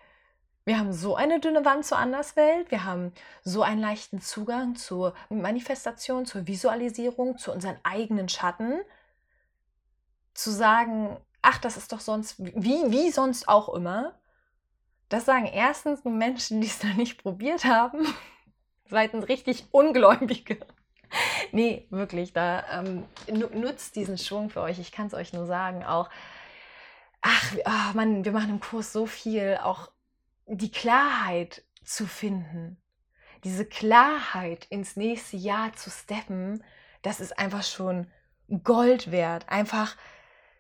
Wir 0.70 0.78
haben 0.78 0.94
so 0.94 1.16
eine 1.16 1.40
dünne 1.40 1.66
Wand 1.66 1.84
zur 1.84 1.98
Anderswelt, 1.98 2.70
wir 2.70 2.84
haben 2.84 3.12
so 3.44 3.64
einen 3.64 3.82
leichten 3.82 4.22
Zugang 4.22 4.76
zur 4.76 5.16
Manifestation, 5.30 6.28
zur 6.28 6.46
Visualisierung, 6.46 7.40
zu 7.40 7.52
unseren 7.52 7.80
eigenen 7.82 8.30
Schatten. 8.30 8.80
Zu 10.36 10.52
sagen, 10.52 11.18
ach, 11.42 11.58
das 11.58 11.76
ist 11.76 11.92
doch 11.92 12.02
sonst 12.02 12.36
wie, 12.38 12.92
wie 12.92 13.10
sonst 13.10 13.50
auch 13.50 13.70
immer. 13.70 14.14
Das 15.10 15.26
sagen 15.26 15.48
erstens 15.48 16.06
nur 16.06 16.14
Menschen, 16.14 16.62
die 16.62 16.68
es 16.68 16.84
noch 16.84 16.94
nicht 16.94 17.24
probiert 17.24 17.66
haben. 17.66 18.06
Seid 18.86 19.16
ein 19.16 19.24
richtig 19.24 19.66
Ungläubige. 19.72 20.60
nee, 21.52 21.88
wirklich, 21.90 22.32
da 22.32 22.64
ähm, 22.80 23.06
nutzt 23.56 23.96
diesen 23.96 24.20
Schwung 24.20 24.52
für 24.52 24.62
euch. 24.62 24.78
Ich 24.78 24.92
kann 24.92 25.08
es 25.08 25.16
euch 25.16 25.34
nur 25.34 25.48
sagen. 25.48 25.84
Auch, 25.84 26.12
ach, 27.22 27.56
ach 27.66 27.96
Mann, 27.96 28.24
wir 28.24 28.34
machen 28.34 28.52
im 28.52 28.60
Kurs 28.60 28.94
so 28.94 29.08
viel, 29.08 29.58
auch 29.64 29.90
die 30.50 30.72
Klarheit 30.72 31.64
zu 31.84 32.08
finden. 32.08 32.82
Diese 33.44 33.66
Klarheit 33.66 34.66
ins 34.70 34.96
nächste 34.96 35.38
Jahr 35.38 35.74
zu 35.74 35.90
steppen, 35.90 36.64
das 37.02 37.20
ist 37.20 37.38
einfach 37.38 37.64
schon 37.64 38.08
Gold 38.64 39.12
wert. 39.12 39.48
Einfach 39.48 39.96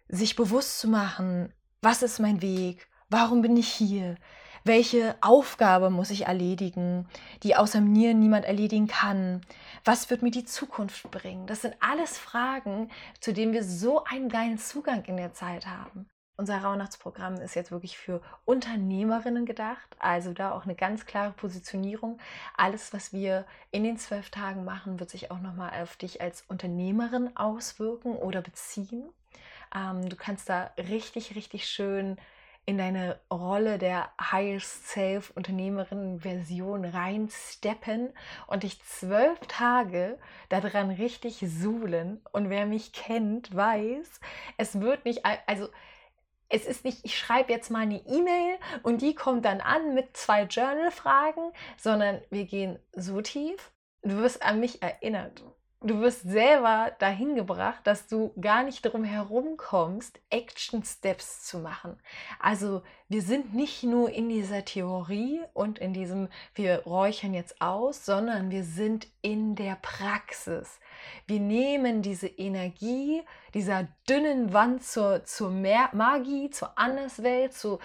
sich 0.07 0.35
bewusst 0.35 0.79
zu 0.79 0.87
machen, 0.87 1.53
was 1.81 2.03
ist 2.03 2.19
mein 2.19 2.41
Weg, 2.41 2.87
warum 3.09 3.41
bin 3.41 3.57
ich 3.57 3.67
hier, 3.67 4.15
welche 4.63 5.15
Aufgabe 5.21 5.89
muss 5.89 6.09
ich 6.09 6.27
erledigen, 6.27 7.07
die 7.43 7.55
außer 7.55 7.81
mir 7.81 8.13
niemand 8.13 8.45
erledigen 8.45 8.87
kann, 8.87 9.41
was 9.83 10.09
wird 10.09 10.21
mir 10.21 10.31
die 10.31 10.45
Zukunft 10.45 11.09
bringen. 11.09 11.47
Das 11.47 11.61
sind 11.61 11.75
alles 11.79 12.17
Fragen, 12.17 12.91
zu 13.19 13.33
denen 13.33 13.53
wir 13.53 13.63
so 13.63 14.03
einen 14.03 14.29
geilen 14.29 14.57
Zugang 14.57 15.03
in 15.05 15.17
der 15.17 15.33
Zeit 15.33 15.65
haben. 15.65 16.07
Unser 16.39 16.59
Rauhnachtsprogramm 16.59 17.35
ist 17.41 17.55
jetzt 17.55 17.69
wirklich 17.69 17.97
für 17.97 18.21
Unternehmerinnen 18.45 19.45
gedacht, 19.45 19.97
also 19.99 20.31
da 20.31 20.53
auch 20.53 20.63
eine 20.63 20.73
ganz 20.73 21.05
klare 21.05 21.33
Positionierung. 21.33 22.17
Alles, 22.55 22.93
was 22.93 23.11
wir 23.11 23.43
in 23.71 23.83
den 23.83 23.97
zwölf 23.97 24.29
Tagen 24.29 24.63
machen, 24.63 25.01
wird 25.01 25.09
sich 25.09 25.31
auch 25.31 25.41
nochmal 25.41 25.71
auf 25.83 25.97
dich 25.97 26.21
als 26.21 26.45
Unternehmerin 26.47 27.35
auswirken 27.35 28.15
oder 28.15 28.41
beziehen. 28.41 29.09
Ähm, 29.75 30.07
du 30.07 30.15
kannst 30.15 30.47
da 30.47 30.71
richtig, 30.77 31.35
richtig 31.35 31.67
schön 31.67 32.15
in 32.65 32.77
deine 32.77 33.19
Rolle 33.29 33.77
der 33.77 34.09
Highest 34.21 34.87
Self 34.87 35.33
Unternehmerin 35.35 36.21
Version 36.21 36.85
reinsteppen 36.85 38.13
und 38.47 38.63
dich 38.63 38.81
zwölf 38.85 39.39
Tage 39.49 40.17
daran 40.47 40.89
richtig 40.89 41.43
suhlen. 41.45 42.21
Und 42.31 42.49
wer 42.49 42.65
mich 42.65 42.93
kennt, 42.93 43.53
weiß, 43.53 44.21
es 44.55 44.79
wird 44.79 45.03
nicht, 45.03 45.25
also 45.47 45.67
es 46.49 46.65
ist 46.65 46.83
nicht, 46.83 46.99
ich 47.03 47.17
schreibe 47.17 47.53
jetzt 47.53 47.69
mal 47.69 47.81
eine 47.81 48.05
E-Mail 48.05 48.57
und 48.83 49.01
die 49.01 49.15
kommt 49.15 49.45
dann 49.45 49.61
an 49.61 49.93
mit 49.93 50.17
zwei 50.17 50.43
Journal-Fragen, 50.43 51.51
sondern 51.77 52.21
wir 52.31 52.45
gehen 52.45 52.79
so 52.91 53.21
tief, 53.21 53.71
du 54.01 54.17
wirst 54.17 54.41
an 54.41 54.59
mich 54.59 54.81
erinnert. 54.81 55.43
Du 55.81 56.01
wirst 56.01 56.23
selber 56.23 56.91
dahin 56.99 57.35
gebracht, 57.35 57.79
dass 57.85 58.07
du 58.07 58.33
gar 58.41 58.63
nicht 58.63 58.81
drum 58.81 59.05
herum 59.05 59.55
kommst, 59.55 60.19
Action 60.29 60.83
Steps 60.83 61.45
zu 61.45 61.59
machen. 61.59 61.97
Also 62.37 62.81
wir 63.07 63.21
sind 63.21 63.53
nicht 63.53 63.83
nur 63.83 64.09
in 64.11 64.27
dieser 64.27 64.65
Theorie 64.65 65.39
und 65.53 65.79
in 65.79 65.93
diesem, 65.93 66.27
wir 66.53 66.79
räuchern 66.83 67.33
jetzt 67.33 67.61
aus, 67.61 68.05
sondern 68.05 68.51
wir 68.51 68.65
sind 68.65 69.07
in 69.21 69.55
der 69.55 69.77
Praxis. 69.81 70.81
Wir 71.27 71.39
nehmen 71.39 72.01
diese 72.01 72.27
Energie 72.27 73.23
dieser 73.53 73.87
dünnen 74.09 74.51
Wand 74.51 74.83
zur, 74.83 75.23
zur 75.23 75.49
Magie, 75.49 76.49
zur 76.49 76.77
Anderswelt, 76.77 77.53
zu 77.53 77.79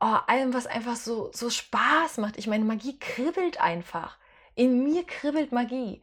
oh, 0.00 0.16
allem, 0.28 0.54
was 0.54 0.68
einfach 0.68 0.94
so, 0.94 1.30
so 1.32 1.50
Spaß 1.50 2.18
macht. 2.18 2.38
Ich 2.38 2.46
meine, 2.46 2.64
Magie 2.64 2.96
kribbelt 2.96 3.60
einfach. 3.60 4.18
In 4.54 4.84
mir 4.84 5.04
kribbelt 5.04 5.50
Magie. 5.50 6.00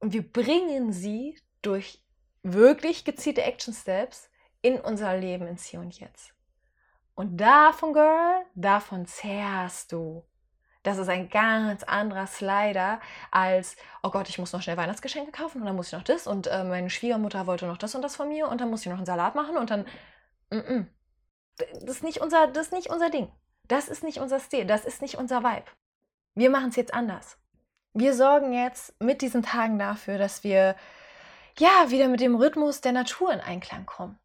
Und 0.00 0.12
wir 0.12 0.30
bringen 0.30 0.92
sie 0.92 1.38
durch 1.62 2.02
wirklich 2.42 3.04
gezielte 3.04 3.42
Action 3.42 3.74
Steps 3.74 4.30
in 4.62 4.80
unser 4.80 5.16
Leben 5.16 5.46
ins 5.46 5.64
Hier 5.64 5.80
und 5.80 5.98
Jetzt. 5.98 6.34
Und 7.14 7.36
davon, 7.36 7.92
Girl, 7.92 8.44
davon 8.54 9.06
zehrst 9.06 9.92
du. 9.92 10.24
Das 10.82 10.96
ist 10.96 11.10
ein 11.10 11.28
ganz 11.28 11.82
anderer 11.82 12.26
Slider 12.26 13.00
als, 13.30 13.76
oh 14.02 14.10
Gott, 14.10 14.30
ich 14.30 14.38
muss 14.38 14.54
noch 14.54 14.62
schnell 14.62 14.78
Weihnachtsgeschenke 14.78 15.30
kaufen 15.30 15.60
und 15.60 15.66
dann 15.66 15.76
muss 15.76 15.88
ich 15.88 15.92
noch 15.92 16.02
das 16.02 16.26
und 16.26 16.46
äh, 16.46 16.64
meine 16.64 16.88
Schwiegermutter 16.88 17.46
wollte 17.46 17.66
noch 17.66 17.76
das 17.76 17.94
und 17.94 18.00
das 18.00 18.16
von 18.16 18.28
mir 18.28 18.48
und 18.48 18.62
dann 18.62 18.70
muss 18.70 18.80
ich 18.80 18.86
noch 18.86 18.96
einen 18.96 19.04
Salat 19.04 19.34
machen 19.34 19.58
und 19.58 19.68
dann. 19.68 19.82
Mm 20.50 20.56
-mm. 20.56 20.86
Das, 21.56 21.96
ist 21.96 22.02
nicht 22.02 22.22
unser, 22.22 22.46
das 22.46 22.68
ist 22.68 22.72
nicht 22.72 22.88
unser 22.88 23.10
Ding. 23.10 23.30
Das 23.68 23.88
ist 23.88 24.02
nicht 24.02 24.18
unser 24.18 24.40
Stil. 24.40 24.64
Das 24.64 24.86
ist 24.86 25.02
nicht 25.02 25.16
unser 25.16 25.42
Vibe. 25.42 25.66
Wir 26.34 26.48
machen 26.48 26.70
es 26.70 26.76
jetzt 26.76 26.94
anders. 26.94 27.36
Wir 27.92 28.14
sorgen 28.14 28.52
jetzt 28.52 28.94
mit 29.00 29.20
diesen 29.20 29.42
Tagen 29.42 29.78
dafür, 29.78 30.16
dass 30.16 30.44
wir 30.44 30.76
ja 31.58 31.90
wieder 31.90 32.08
mit 32.08 32.20
dem 32.20 32.36
Rhythmus 32.36 32.80
der 32.80 32.92
Natur 32.92 33.32
in 33.32 33.40
Einklang 33.40 33.84
kommen. 33.84 34.18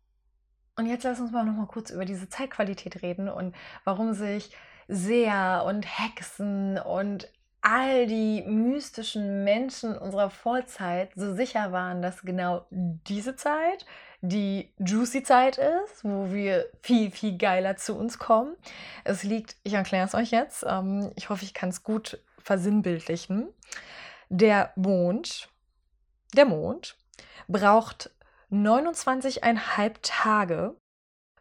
Und 0.77 0.85
jetzt 0.87 1.03
lass 1.03 1.19
uns 1.19 1.31
mal 1.31 1.45
noch 1.45 1.53
mal 1.53 1.67
kurz 1.67 1.89
über 1.89 2.05
diese 2.05 2.29
Zeitqualität 2.29 3.01
reden 3.01 3.29
und 3.29 3.55
warum 3.83 4.13
sich 4.13 4.51
Seher 4.87 5.63
und 5.65 5.83
Hexen 5.83 6.77
und 6.77 7.27
all 7.61 8.05
die 8.05 8.43
mystischen 8.43 9.43
Menschen 9.43 9.97
unserer 9.97 10.29
Vorzeit 10.29 11.11
so 11.15 11.33
sicher 11.33 11.71
waren, 11.71 12.03
dass 12.03 12.21
genau 12.21 12.67
diese 12.69 13.35
Zeit 13.35 13.87
die 14.21 14.71
juicy 14.77 15.23
Zeit 15.23 15.57
ist, 15.57 16.03
wo 16.03 16.31
wir 16.31 16.67
viel, 16.81 17.09
viel 17.09 17.37
geiler 17.37 17.75
zu 17.77 17.95
uns 17.95 18.19
kommen. 18.19 18.55
Es 19.03 19.23
liegt, 19.23 19.55
ich 19.63 19.73
erkläre 19.73 20.05
es 20.05 20.13
euch 20.13 20.29
jetzt, 20.29 20.63
ähm, 20.67 21.11
ich 21.15 21.29
hoffe, 21.29 21.43
ich 21.43 21.55
kann 21.55 21.69
es 21.69 21.83
gut 21.83 22.19
versinnbildlichen. 22.45 23.49
Der 24.29 24.71
Mond, 24.75 25.49
der 26.33 26.45
Mond 26.45 26.95
braucht 27.47 28.11
29,5 28.51 29.95
Tage 30.01 30.77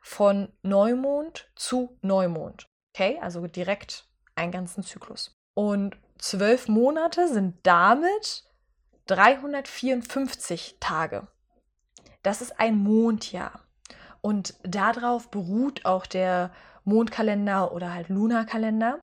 von 0.00 0.52
Neumond 0.62 1.50
zu 1.54 1.96
Neumond. 2.00 2.66
Okay, 2.94 3.18
also 3.20 3.46
direkt 3.46 4.06
einen 4.34 4.52
ganzen 4.52 4.82
Zyklus. 4.82 5.37
Und 5.54 5.96
zwölf 6.18 6.68
Monate 6.68 7.28
sind 7.28 7.58
damit 7.64 8.44
354 9.06 10.78
Tage. 10.80 11.26
Das 12.23 12.40
ist 12.40 12.58
ein 12.58 12.78
Mondjahr. 12.78 13.61
Und 14.23 14.54
darauf 14.62 15.30
beruht 15.30 15.84
auch 15.84 16.06
der 16.06 16.50
Mondkalender 16.84 17.73
oder 17.73 17.92
halt 17.92 18.08
Lunarkalender. 18.08 19.00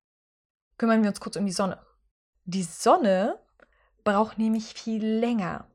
Kümmern 0.80 1.04
wir 1.04 1.10
uns 1.10 1.20
kurz 1.20 1.36
um 1.36 1.46
die 1.46 1.52
Sonne. 1.52 1.80
Die 2.46 2.64
Sonne 2.64 3.40
braucht 4.04 4.38
nämlich 4.38 4.74
viel 4.74 5.06
länger, 5.06 5.68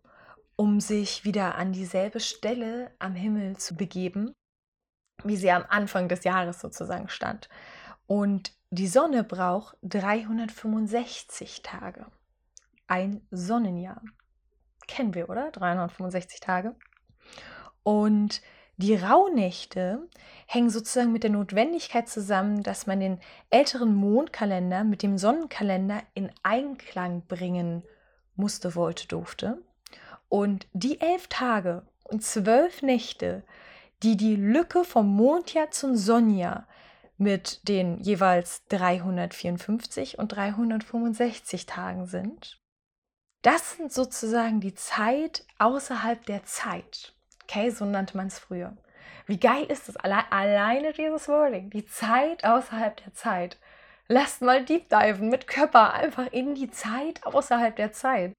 um 0.56 0.80
sich 0.80 1.24
wieder 1.24 1.54
an 1.56 1.72
dieselbe 1.72 2.20
Stelle 2.20 2.90
am 2.98 3.14
Himmel 3.14 3.56
zu 3.56 3.76
begeben, 3.76 4.32
wie 5.22 5.36
sie 5.36 5.50
am 5.50 5.64
Anfang 5.68 6.08
des 6.08 6.24
Jahres 6.24 6.60
sozusagen 6.60 7.08
stand. 7.08 7.48
Und 8.06 8.52
die 8.70 8.88
Sonne 8.88 9.22
braucht 9.22 9.76
365 9.82 11.62
Tage. 11.62 12.06
Ein 12.88 13.26
Sonnenjahr. 13.30 14.02
Kennen 14.88 15.14
wir, 15.14 15.28
oder? 15.28 15.50
365 15.50 16.40
Tage. 16.40 16.74
Und 17.82 18.42
die 18.76 18.94
Rauhnächte 18.94 20.06
hängen 20.46 20.70
sozusagen 20.70 21.12
mit 21.12 21.22
der 21.22 21.30
Notwendigkeit 21.30 22.08
zusammen, 22.08 22.62
dass 22.62 22.86
man 22.86 23.00
den 23.00 23.20
älteren 23.50 23.94
Mondkalender 23.94 24.84
mit 24.84 25.02
dem 25.02 25.16
Sonnenkalender 25.16 26.02
in 26.14 26.30
Einklang 26.42 27.22
bringen 27.26 27.82
musste, 28.34 28.74
wollte, 28.74 29.08
durfte. 29.08 29.62
Und 30.28 30.66
die 30.72 31.00
elf 31.00 31.28
Tage 31.28 31.86
und 32.04 32.22
zwölf 32.22 32.82
Nächte, 32.82 33.44
die 34.02 34.16
die 34.16 34.36
Lücke 34.36 34.84
vom 34.84 35.08
Mondjahr 35.08 35.70
zum 35.70 35.96
Sonnenjahr 35.96 36.68
mit 37.16 37.66
den 37.66 37.98
jeweils 38.00 38.66
354 38.68 40.18
und 40.18 40.28
365 40.28 41.64
Tagen 41.64 42.06
sind, 42.06 42.60
das 43.40 43.76
sind 43.76 43.92
sozusagen 43.92 44.60
die 44.60 44.74
Zeit 44.74 45.46
außerhalb 45.58 46.26
der 46.26 46.44
Zeit. 46.44 47.15
Okay, 47.48 47.70
so 47.70 47.84
nannte 47.84 48.16
man 48.16 48.26
es 48.26 48.40
früher. 48.40 48.76
Wie 49.26 49.38
geil 49.38 49.64
ist 49.66 49.88
das? 49.88 49.96
Alle 49.96 50.30
alleine 50.32 50.92
dieses 50.92 51.28
Wording. 51.28 51.70
Die 51.70 51.86
Zeit 51.86 52.44
außerhalb 52.44 52.96
der 52.96 53.14
Zeit. 53.14 53.56
Lasst 54.08 54.42
mal 54.42 54.64
deep 54.64 54.88
diven 54.88 55.28
mit 55.28 55.46
Körper 55.46 55.94
einfach 55.94 56.26
in 56.32 56.56
die 56.56 56.70
Zeit 56.70 57.24
außerhalb 57.24 57.76
der 57.76 57.92
Zeit. 57.92 58.32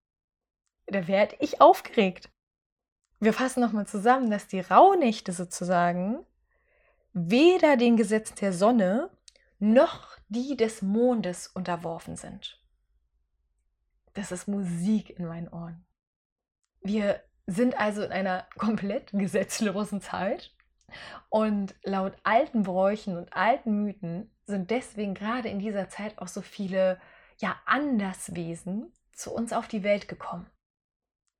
Da 0.87 1.07
werde 1.07 1.37
ich 1.39 1.61
aufgeregt. 1.61 2.29
Wir 3.19 3.33
fassen 3.33 3.61
nochmal 3.61 3.87
zusammen, 3.87 4.29
dass 4.29 4.47
die 4.47 4.59
Rauhnächte 4.59 5.31
sozusagen 5.31 6.25
weder 7.13 7.77
den 7.77 7.95
Gesetzen 7.95 8.35
der 8.41 8.53
Sonne 8.53 9.09
noch 9.59 10.17
die 10.27 10.57
des 10.57 10.81
Mondes 10.81 11.47
unterworfen 11.47 12.17
sind. 12.17 12.61
Das 14.13 14.33
ist 14.33 14.47
Musik 14.47 15.17
in 15.17 15.25
meinen 15.25 15.47
Ohren. 15.47 15.85
Wir 16.81 17.21
sind 17.47 17.79
also 17.79 18.03
in 18.03 18.11
einer 18.11 18.45
komplett 18.57 19.11
gesetzlosen 19.13 20.01
Zeit. 20.01 20.53
Und 21.29 21.75
laut 21.83 22.13
alten 22.23 22.63
Bräuchen 22.63 23.17
und 23.17 23.33
alten 23.33 23.83
Mythen 23.83 24.31
sind 24.45 24.71
deswegen 24.71 25.13
gerade 25.13 25.49
in 25.49 25.59
dieser 25.59 25.89
Zeit 25.89 26.17
auch 26.19 26.29
so 26.29 26.41
viele 26.41 26.99
ja 27.39 27.55
Anderswesen 27.65 28.93
zu 29.11 29.33
uns 29.33 29.51
auf 29.51 29.67
die 29.67 29.83
Welt 29.83 30.07
gekommen. 30.07 30.49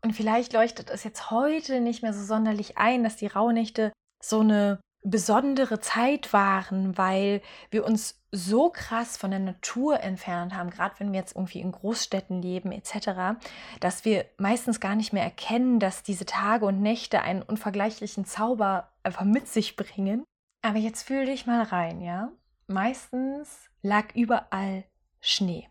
Und 0.04 0.14
vielleicht 0.14 0.54
leuchtet 0.54 0.90
es 0.90 1.04
jetzt 1.04 1.32
heute 1.32 1.80
nicht 1.80 2.04
mehr 2.04 2.14
so 2.14 2.24
sonderlich 2.24 2.78
ein, 2.78 3.04
dass 3.04 3.16
die 3.16 3.28
Rauhnächte 3.28 3.92
so 4.22 4.42
eine 4.42 4.80
besondere 5.10 5.80
Zeit 5.80 6.34
waren, 6.34 6.98
weil 6.98 7.42
wir 7.72 7.86
uns 7.86 8.22
so 8.32 8.70
krass 8.70 9.18
von 9.18 9.32
der 9.32 9.40
Natur 9.40 10.02
entfernt 10.02 10.54
haben, 10.54 10.70
gerade 10.70 10.96
wenn 11.00 11.12
wir 11.12 11.20
jetzt 11.20 11.36
irgendwie 11.36 11.62
in 11.62 11.72
Großstädten 11.72 12.42
leben 12.42 12.72
etc., 12.72 13.40
dass 13.80 14.06
wir 14.06 14.26
meistens 14.38 14.80
gar 14.80 14.96
nicht 14.96 15.14
mehr 15.14 15.24
erkennen, 15.24 15.80
dass 15.80 16.04
diese 16.04 16.26
Tage 16.26 16.66
und 16.66 16.82
Nächte 16.82 17.22
einen 17.22 17.42
unvergleichlichen 17.42 18.26
Zauber 18.26 18.90
einfach 19.04 19.24
mit 19.24 19.48
sich 19.48 19.76
bringen. 19.76 20.24
Aber 20.62 20.78
jetzt 20.78 21.04
fühl 21.04 21.26
dich 21.26 21.46
mal 21.46 21.64
rein, 21.64 22.02
ja? 22.02 22.32
Meistens 22.68 23.70
lag 23.82 24.14
überall 24.14 24.84
Schnee. 25.22 25.70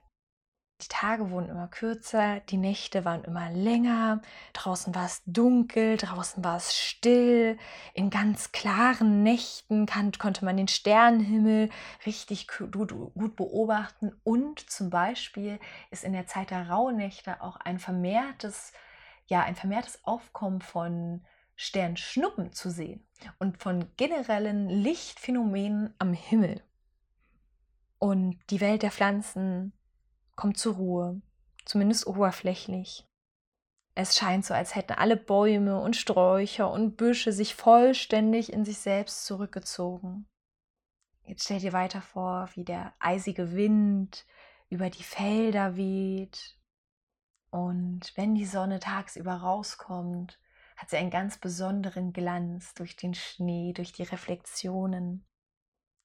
Die 0.83 0.89
Tage 0.89 1.31
wurden 1.31 1.49
immer 1.49 1.69
kürzer, 1.69 2.41
die 2.41 2.59
Nächte 2.59 3.07
waren 3.07 3.25
immer 3.25 3.49
länger, 3.51 4.21
draußen 4.53 4.95
war 4.95 5.07
es 5.07 5.23
dunkel, 5.25 5.97
draußen 5.97 6.45
war 6.45 6.59
es 6.59 6.77
still. 6.77 7.57
In 7.95 8.11
ganz 8.11 8.53
klaren 8.53 9.23
Nächten 9.23 9.87
kann, 9.87 10.13
konnte 10.13 10.45
man 10.45 10.59
den 10.59 10.69
Sternenhimmel 10.69 11.71
richtig 12.05 12.47
gut, 12.47 12.93
gut 12.93 13.37
beobachten 13.37 14.13
und 14.23 14.69
zum 14.69 14.91
Beispiel 14.91 15.59
ist 15.91 16.05
in 16.05 16.13
der 16.13 16.27
Zeit 16.27 16.51
der 16.51 16.69
Rauhnächte 16.69 17.41
auch 17.41 17.57
ein 17.57 17.79
vermehrtes, 17.79 18.73
ja, 19.29 19.43
ein 19.43 19.57
vermehrtes 19.57 20.05
Aufkommen 20.05 20.61
von 20.61 21.25
Sternschnuppen 21.55 22.53
zu 22.53 22.71
sehen 22.71 23.03
und 23.39 23.63
von 23.63 23.87
generellen 23.97 24.69
Lichtphänomenen 24.69 25.95
am 25.99 26.13
Himmel. 26.13 26.63
Und 27.99 28.39
die 28.51 28.61
Welt 28.61 28.83
der 28.83 28.91
Pflanzen 28.91 29.73
kommt 30.37 30.59
zur 30.59 30.75
Ruhe, 30.77 31.21
zumindest 31.65 32.07
oberflächlich. 32.07 33.07
Es 33.95 34.17
scheint 34.17 34.45
so, 34.45 34.53
als 34.53 34.75
hätten 34.75 34.93
alle 34.93 35.17
Bäume 35.17 35.81
und 35.81 35.97
Sträucher 35.97 36.71
und 36.71 36.97
Büsche 36.97 37.33
sich 37.33 37.55
vollständig 37.55 38.53
in 38.53 38.65
sich 38.65 38.79
selbst 38.79 39.25
zurückgezogen. 39.25 40.29
Jetzt 41.25 41.45
stell 41.45 41.61
dir 41.61 41.73
weiter 41.73 42.03
vor, 42.03 42.51
wie 42.55 42.65
der 42.65 42.93
eisige 43.01 43.53
Wind 43.53 44.27
über 44.69 44.91
die 44.91 45.03
Felder 45.03 45.77
weht. 45.77 46.59
Und 47.51 48.13
wenn 48.17 48.35
die 48.35 48.45
Sonne 48.45 48.81
tagsüber 48.81 49.33
rauskommt, 49.33 50.39
hat 50.77 50.91
sie 50.91 50.99
einen 50.99 51.11
ganz 51.11 51.39
besonderen 51.39 52.13
Glanz 52.13 52.75
durch 52.75 52.97
den 52.97 53.15
Schnee, 53.15 53.73
durch 53.73 53.93
die 53.93 54.03
Reflexionen. 54.03 55.27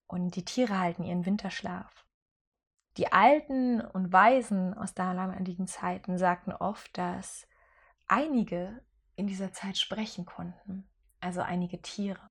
Und 0.07 0.35
die 0.37 0.45
Tiere 0.45 0.79
halten 0.79 1.03
ihren 1.03 1.25
Winterschlaf. 1.25 2.05
Die 2.97 3.11
Alten 3.11 3.81
und 3.81 4.11
Weisen 4.11 4.73
aus 4.73 4.93
damaligen 4.93 5.67
Zeiten 5.67 6.17
sagten 6.17 6.51
oft, 6.51 6.97
dass 6.97 7.47
einige 8.07 8.83
in 9.15 9.27
dieser 9.27 9.53
Zeit 9.53 9.77
sprechen 9.77 10.25
konnten, 10.25 10.87
also 11.21 11.41
einige 11.41 11.81
Tiere. 11.81 12.27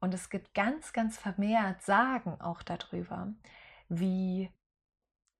Und 0.00 0.14
es 0.14 0.30
gibt 0.30 0.54
ganz, 0.54 0.92
ganz 0.92 1.18
vermehrt 1.18 1.82
Sagen 1.82 2.40
auch 2.40 2.62
darüber, 2.62 3.34
wie 3.88 4.50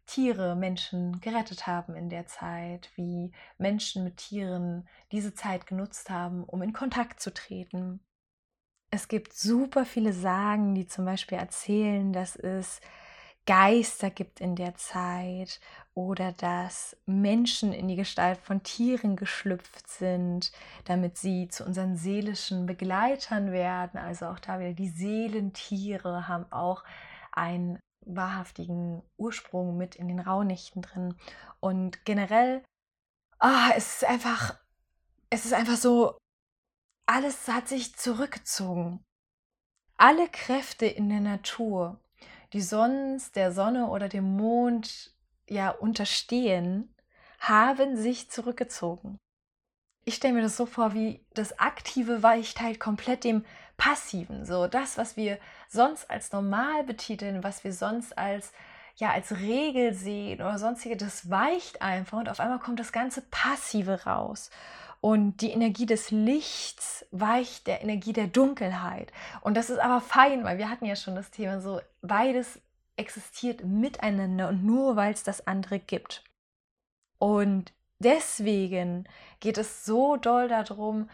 Tiere 0.07 0.55
Menschen 0.55 1.21
gerettet 1.21 1.67
haben 1.67 1.95
in 1.95 2.09
der 2.09 2.27
Zeit, 2.27 2.91
wie 2.95 3.33
Menschen 3.59 4.05
mit 4.05 4.19
Tieren 4.19 4.89
diese 5.13 5.35
Zeit 5.35 5.67
genutzt 5.67 6.11
haben, 6.11 6.45
um 6.45 6.63
in 6.63 6.73
Kontakt 6.73 7.21
zu 7.21 7.33
treten. 7.33 8.01
Es 8.91 9.09
gibt 9.09 9.33
super 9.33 9.85
viele 9.85 10.13
Sagen, 10.13 10.75
die 10.75 10.87
zum 10.87 11.05
Beispiel 11.05 11.39
erzählen, 11.39 12.13
dass 12.13 12.37
es 12.37 12.81
Geister 13.47 14.11
gibt 14.11 14.41
in 14.41 14.57
der 14.57 14.75
Zeit 14.75 15.61
oder 15.95 16.33
dass 16.33 16.97
Menschen 17.07 17.73
in 17.73 17.89
die 17.89 17.97
Gestalt 17.97 18.39
von 18.39 18.63
Tieren 18.63 19.17
geschlüpft 19.17 19.89
sind, 19.89 20.53
damit 20.85 21.17
sie 21.17 21.49
zu 21.49 21.65
unseren 21.65 21.97
seelischen 21.97 22.67
Begleitern 22.67 23.53
werden. 23.53 23.99
Also 23.99 24.27
auch 24.27 24.41
da 24.41 24.59
wieder 24.59 24.73
die 24.73 24.89
Seelentiere 24.89 26.29
haben 26.29 26.51
auch 26.53 26.85
einen 27.33 27.79
wahrhaftigen 28.05 29.03
Ursprung 29.17 29.77
mit 29.77 29.95
in 29.95 30.09
den 30.09 30.21
Rauhnächten 30.21 30.83
drin. 30.83 31.15
Und 31.61 32.05
generell, 32.05 32.65
ah, 33.39 33.71
es 33.77 33.97
ist 33.97 34.05
einfach, 34.05 34.59
es 35.31 35.45
ist 35.45 35.55
einfach 35.55 35.77
so, 35.77 36.19
alles 37.07 37.47
hat 37.49 37.69
sich 37.69 37.95
zurückgezogen. 37.95 39.05
Alle 39.97 40.29
Kräfte 40.29 40.87
in 40.87 41.09
der 41.09 41.21
Natur 41.21 42.01
die 42.57 42.63
sonst 42.63 43.37
der 43.37 43.53
Sonne 43.53 43.89
oder 43.89 44.09
dem 44.09 44.35
Mond 44.35 45.13
ja 45.47 45.69
unterstehen, 45.69 46.89
haben 47.39 47.99
sich 47.99 48.31
zurückgezogen. 48.31 49.19
Ich 50.07 50.15
stelle 50.15 50.33
mir 50.33 50.41
das 50.41 50.57
so 50.57 50.65
vor, 50.65 50.95
wie 50.95 51.23
das 51.35 51.59
Aktive 51.59 52.23
weicht 52.23 52.63
halt 52.63 52.81
komplett 52.81 53.25
dem 53.25 53.45
Passiven. 53.77 54.47
So 54.47 54.69
das, 54.69 54.97
was 54.97 55.19
wir 55.19 55.39
sonst 55.69 56.09
als 56.09 56.33
normal 56.33 56.85
betiteln, 56.85 57.45
was 57.45 57.63
wir 57.63 57.75
sonst 57.75 58.17
als 58.17 58.53
ja 58.95 59.11
als 59.11 59.33
Regel 59.33 59.93
sehen 59.93 60.41
oder 60.41 60.59
sonstige, 60.59 60.97
das 60.97 61.29
weicht 61.29 61.83
einfach 61.83 62.17
und 62.17 62.31
auf 62.31 62.41
einmal 62.41 62.59
kommt 62.59 62.81
das 62.81 62.91
ganze 62.91 63.21
Passive 63.21 64.07
raus. 64.07 64.49
Und 65.01 65.41
die 65.41 65.51
Energie 65.51 65.87
des 65.87 66.11
Lichts 66.11 67.07
weicht 67.11 67.67
der 67.67 67.83
Energie 67.83 68.13
der 68.13 68.27
Dunkelheit. 68.27 69.13
Und 69.41 69.57
das 69.57 69.71
ist 69.71 69.79
aber 69.79 70.01
fein, 70.01 70.45
weil 70.45 70.59
wir 70.59 70.71
hatten 70.71 70.87
ja 70.87 70.97
schon 70.97 71.15
das 71.15 71.31
Thema 71.31 71.61
so, 71.61 71.81
beides 72.03 72.61
existiert 72.97 73.65
miteinander 73.65 74.49
und 74.49 74.65
nur 74.65 74.97
weil 74.97 75.13
es 75.13 75.23
das 75.23 75.47
andere 75.47 75.79
gibt. 75.79 76.25
Und 77.19 77.73
deswegen 77.99 79.07
geht 79.41 79.59
es 79.59 79.85
so 79.85 80.17
doll 80.17 80.49
darum, 80.49 81.09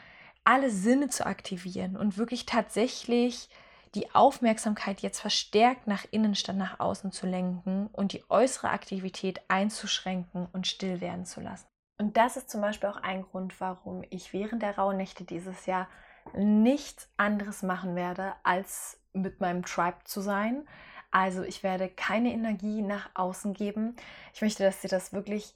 alle 0.44 0.70
Sinne 0.70 1.08
zu 1.08 1.26
aktivieren 1.26 1.96
und 1.96 2.18
wirklich 2.18 2.46
tatsächlich 2.46 3.48
die 3.94 4.14
Aufmerksamkeit 4.14 5.00
jetzt 5.00 5.20
verstärkt 5.20 5.86
nach 5.86 6.06
innen 6.10 6.34
statt 6.34 6.56
nach 6.56 6.80
außen 6.80 7.12
zu 7.12 7.26
lenken 7.26 7.88
und 7.92 8.12
die 8.12 8.24
äußere 8.30 8.70
Aktivität 8.70 9.42
einzuschränken 9.48 10.48
und 10.52 10.66
still 10.66 11.00
werden 11.00 11.26
zu 11.26 11.40
lassen. 11.40 11.66
Und 11.98 12.16
das 12.16 12.37
ist 12.37 12.50
zum 12.50 12.61
Beispiel 12.61 12.88
auch 12.88 12.96
ein 12.96 13.22
Grund, 13.22 13.61
warum 13.61 14.05
ich 14.11 14.33
während 14.33 14.62
der 14.62 14.76
Rauhnächte 14.76 15.24
dieses 15.24 15.66
Jahr 15.66 15.88
nichts 16.35 17.09
anderes 17.16 17.62
machen 17.62 17.96
werde, 17.96 18.35
als 18.42 18.98
mit 19.12 19.40
meinem 19.40 19.64
Tribe 19.64 19.98
zu 20.05 20.20
sein. 20.20 20.66
Also 21.11 21.42
ich 21.42 21.62
werde 21.62 21.88
keine 21.88 22.33
Energie 22.33 22.81
nach 22.83 23.11
außen 23.14 23.52
geben. 23.52 23.96
Ich 24.33 24.40
möchte, 24.40 24.64
dass 24.64 24.83
ihr 24.83 24.90
das 24.90 25.12
wirklich, 25.12 25.55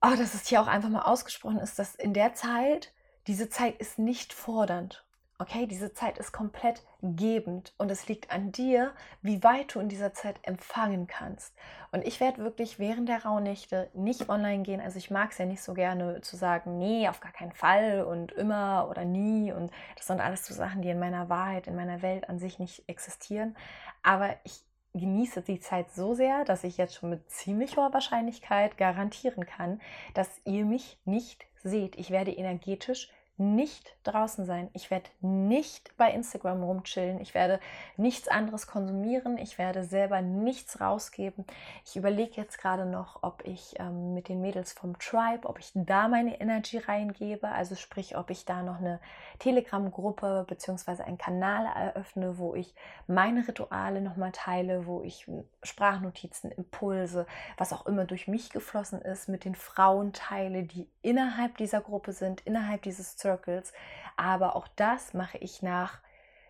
oh, 0.00 0.14
dass 0.16 0.34
es 0.34 0.46
hier 0.46 0.60
auch 0.60 0.66
einfach 0.66 0.88
mal 0.88 1.02
ausgesprochen 1.02 1.58
ist, 1.58 1.78
dass 1.78 1.94
in 1.94 2.14
der 2.14 2.34
Zeit, 2.34 2.92
diese 3.26 3.48
Zeit 3.48 3.78
ist 3.78 3.98
nicht 3.98 4.32
fordernd. 4.32 5.04
Okay, 5.36 5.66
diese 5.66 5.92
Zeit 5.92 6.18
ist 6.18 6.30
komplett 6.30 6.84
gebend 7.02 7.74
und 7.76 7.90
es 7.90 8.06
liegt 8.06 8.30
an 8.30 8.52
dir, 8.52 8.92
wie 9.20 9.42
weit 9.42 9.74
du 9.74 9.80
in 9.80 9.88
dieser 9.88 10.14
Zeit 10.14 10.38
empfangen 10.42 11.08
kannst. 11.08 11.52
Und 11.90 12.06
ich 12.06 12.20
werde 12.20 12.44
wirklich 12.44 12.78
während 12.78 13.08
der 13.08 13.24
Rauhnächte 13.24 13.90
nicht 13.94 14.28
online 14.28 14.62
gehen. 14.62 14.80
Also 14.80 14.98
ich 14.98 15.10
mag 15.10 15.32
es 15.32 15.38
ja 15.38 15.44
nicht 15.44 15.60
so 15.60 15.74
gerne 15.74 16.20
zu 16.20 16.36
sagen, 16.36 16.78
nee, 16.78 17.08
auf 17.08 17.18
gar 17.18 17.32
keinen 17.32 17.50
Fall 17.50 18.04
und 18.04 18.30
immer 18.30 18.86
oder 18.88 19.04
nie. 19.04 19.50
Und 19.50 19.72
das 19.96 20.06
sind 20.06 20.20
alles 20.20 20.46
so 20.46 20.54
Sachen, 20.54 20.82
die 20.82 20.90
in 20.90 21.00
meiner 21.00 21.28
Wahrheit, 21.28 21.66
in 21.66 21.74
meiner 21.74 22.00
Welt 22.00 22.28
an 22.28 22.38
sich 22.38 22.60
nicht 22.60 22.88
existieren. 22.88 23.56
Aber 24.04 24.36
ich 24.44 24.62
genieße 24.94 25.42
die 25.42 25.58
Zeit 25.58 25.90
so 25.90 26.14
sehr, 26.14 26.44
dass 26.44 26.62
ich 26.62 26.76
jetzt 26.76 26.94
schon 26.94 27.10
mit 27.10 27.28
ziemlich 27.28 27.76
hoher 27.76 27.92
Wahrscheinlichkeit 27.92 28.76
garantieren 28.76 29.44
kann, 29.46 29.80
dass 30.14 30.40
ihr 30.44 30.64
mich 30.64 30.96
nicht 31.04 31.44
seht. 31.64 31.96
Ich 31.96 32.10
werde 32.10 32.30
energetisch 32.30 33.10
nicht 33.36 33.96
draußen 34.04 34.44
sein. 34.44 34.70
Ich 34.74 34.90
werde 34.90 35.10
nicht 35.20 35.96
bei 35.96 36.12
Instagram 36.12 36.62
rumchillen. 36.62 37.20
Ich 37.20 37.34
werde 37.34 37.58
nichts 37.96 38.28
anderes 38.28 38.68
konsumieren. 38.68 39.38
Ich 39.38 39.58
werde 39.58 39.82
selber 39.82 40.22
nichts 40.22 40.80
rausgeben. 40.80 41.44
Ich 41.84 41.96
überlege 41.96 42.34
jetzt 42.36 42.58
gerade 42.58 42.86
noch, 42.86 43.22
ob 43.22 43.44
ich 43.44 43.74
ähm, 43.80 44.14
mit 44.14 44.28
den 44.28 44.40
Mädels 44.40 44.72
vom 44.72 44.96
Tribe, 45.00 45.48
ob 45.48 45.58
ich 45.58 45.72
da 45.74 46.06
meine 46.06 46.40
Energy 46.40 46.78
reingebe. 46.78 47.48
Also 47.48 47.74
sprich, 47.74 48.16
ob 48.16 48.30
ich 48.30 48.44
da 48.44 48.62
noch 48.62 48.78
eine 48.78 49.00
Telegram-Gruppe 49.40 50.44
bzw. 50.48 51.02
einen 51.02 51.18
Kanal 51.18 51.66
eröffne, 51.74 52.38
wo 52.38 52.54
ich 52.54 52.72
meine 53.08 53.46
Rituale 53.46 54.00
nochmal 54.00 54.30
teile, 54.30 54.86
wo 54.86 55.02
ich 55.02 55.28
Sprachnotizen, 55.64 56.52
Impulse, 56.52 57.26
was 57.56 57.72
auch 57.72 57.86
immer 57.86 58.04
durch 58.04 58.28
mich 58.28 58.50
geflossen 58.50 59.02
ist, 59.02 59.28
mit 59.28 59.44
den 59.44 59.56
Frauen 59.56 60.12
teile, 60.12 60.62
die 60.62 60.86
innerhalb 61.04 61.56
dieser 61.58 61.80
Gruppe 61.80 62.12
sind, 62.12 62.40
innerhalb 62.42 62.82
dieses 62.82 63.16
Circles. 63.18 63.72
Aber 64.16 64.56
auch 64.56 64.68
das 64.76 65.14
mache 65.14 65.38
ich 65.38 65.62
nach 65.62 66.00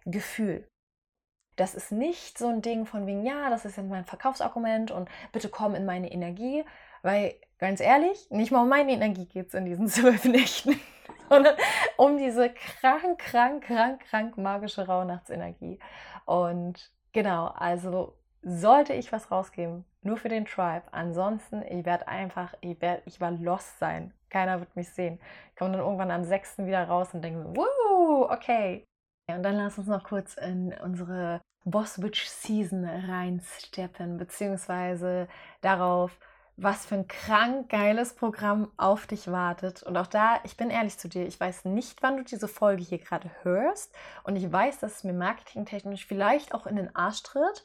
Gefühl. 0.04 0.68
Das 1.56 1.74
ist 1.74 1.92
nicht 1.92 2.38
so 2.38 2.48
ein 2.48 2.62
Ding 2.62 2.86
von 2.86 3.06
wegen, 3.06 3.24
ja, 3.24 3.48
das 3.50 3.64
ist 3.64 3.76
jetzt 3.76 3.88
mein 3.88 4.04
Verkaufsargument 4.04 4.90
und 4.90 5.08
bitte 5.32 5.48
komm 5.48 5.74
in 5.74 5.86
meine 5.86 6.10
Energie, 6.10 6.64
weil 7.02 7.34
ganz 7.58 7.80
ehrlich, 7.80 8.28
nicht 8.30 8.50
mal 8.50 8.62
um 8.62 8.68
meine 8.68 8.92
Energie 8.92 9.26
geht 9.26 9.48
es 9.48 9.54
in 9.54 9.64
diesen 9.64 9.88
zwölf 9.88 10.24
Nächten, 10.24 10.80
sondern 11.28 11.56
um 11.96 12.18
diese 12.18 12.50
krank, 12.52 13.18
krank, 13.18 13.64
krank, 13.64 14.00
krank 14.08 14.36
magische 14.36 14.86
Rauhnachtsenergie. 14.86 15.78
Und 16.26 16.92
genau, 17.12 17.46
also 17.46 18.16
sollte 18.44 18.92
ich 18.92 19.12
was 19.12 19.30
rausgeben, 19.30 19.85
nur 20.02 20.16
für 20.16 20.28
den 20.28 20.44
Tribe. 20.46 20.85
Ansonsten, 20.92 21.62
ich 21.62 21.85
werde 21.85 22.09
einfach, 22.09 22.54
ich, 22.61 22.80
werd, 22.80 23.02
ich 23.07 23.20
war 23.20 23.30
lost 23.30 23.78
sein. 23.78 24.12
Keiner 24.30 24.61
wird 24.61 24.74
mich 24.76 24.90
sehen. 24.90 25.20
Ich 25.50 25.57
komme 25.57 25.72
dann 25.72 25.80
irgendwann 25.80 26.11
am 26.11 26.24
6. 26.24 26.59
wieder 26.59 26.85
raus 26.88 27.14
und 27.14 27.22
denke, 27.22 27.44
wow, 27.57 28.30
okay, 28.30 28.85
Ja, 29.28 29.37
und 29.37 29.42
dann 29.42 29.57
lass 29.57 29.78
uns 29.78 29.87
noch 29.87 30.04
kurz 30.04 30.35
in 30.35 30.74
unsere 30.83 31.40
Boss 31.64 32.02
Witch 32.02 32.26
Season 32.26 32.85
reinsteppen, 32.85 34.18
beziehungsweise 34.18 35.28
darauf, 35.62 36.18
was 36.57 36.87
für 36.87 36.94
ein 36.96 37.09
krank 37.09 37.68
geiles 37.68 38.14
Programm 38.14 38.70
auf 38.76 39.07
dich 39.07 39.30
wartet. 39.30 39.83
Und 39.83 39.96
auch 39.96 40.07
da, 40.07 40.40
ich 40.44 40.57
bin 40.57 40.70
ehrlich 40.70 40.98
zu 40.98 41.09
dir, 41.09 41.26
ich 41.26 41.40
weiß 41.40 41.64
nicht, 41.64 42.02
wann 42.02 42.16
du 42.18 42.22
diese 42.24 42.48
Folge 42.48 42.83
hier 42.83 42.98
gerade 42.98 43.30
hörst. 43.42 43.94
Und 44.22 44.37
ich 44.37 44.50
weiß, 44.52 44.78
dass 44.78 44.96
es 44.96 45.04
mir 45.04 45.14
marketingtechnisch 45.14 46.07
vielleicht 46.07 46.54
auch 46.54 46.66
in 46.66 46.76
den 46.76 46.94
Arsch 46.94 47.22
tritt. 47.22 47.64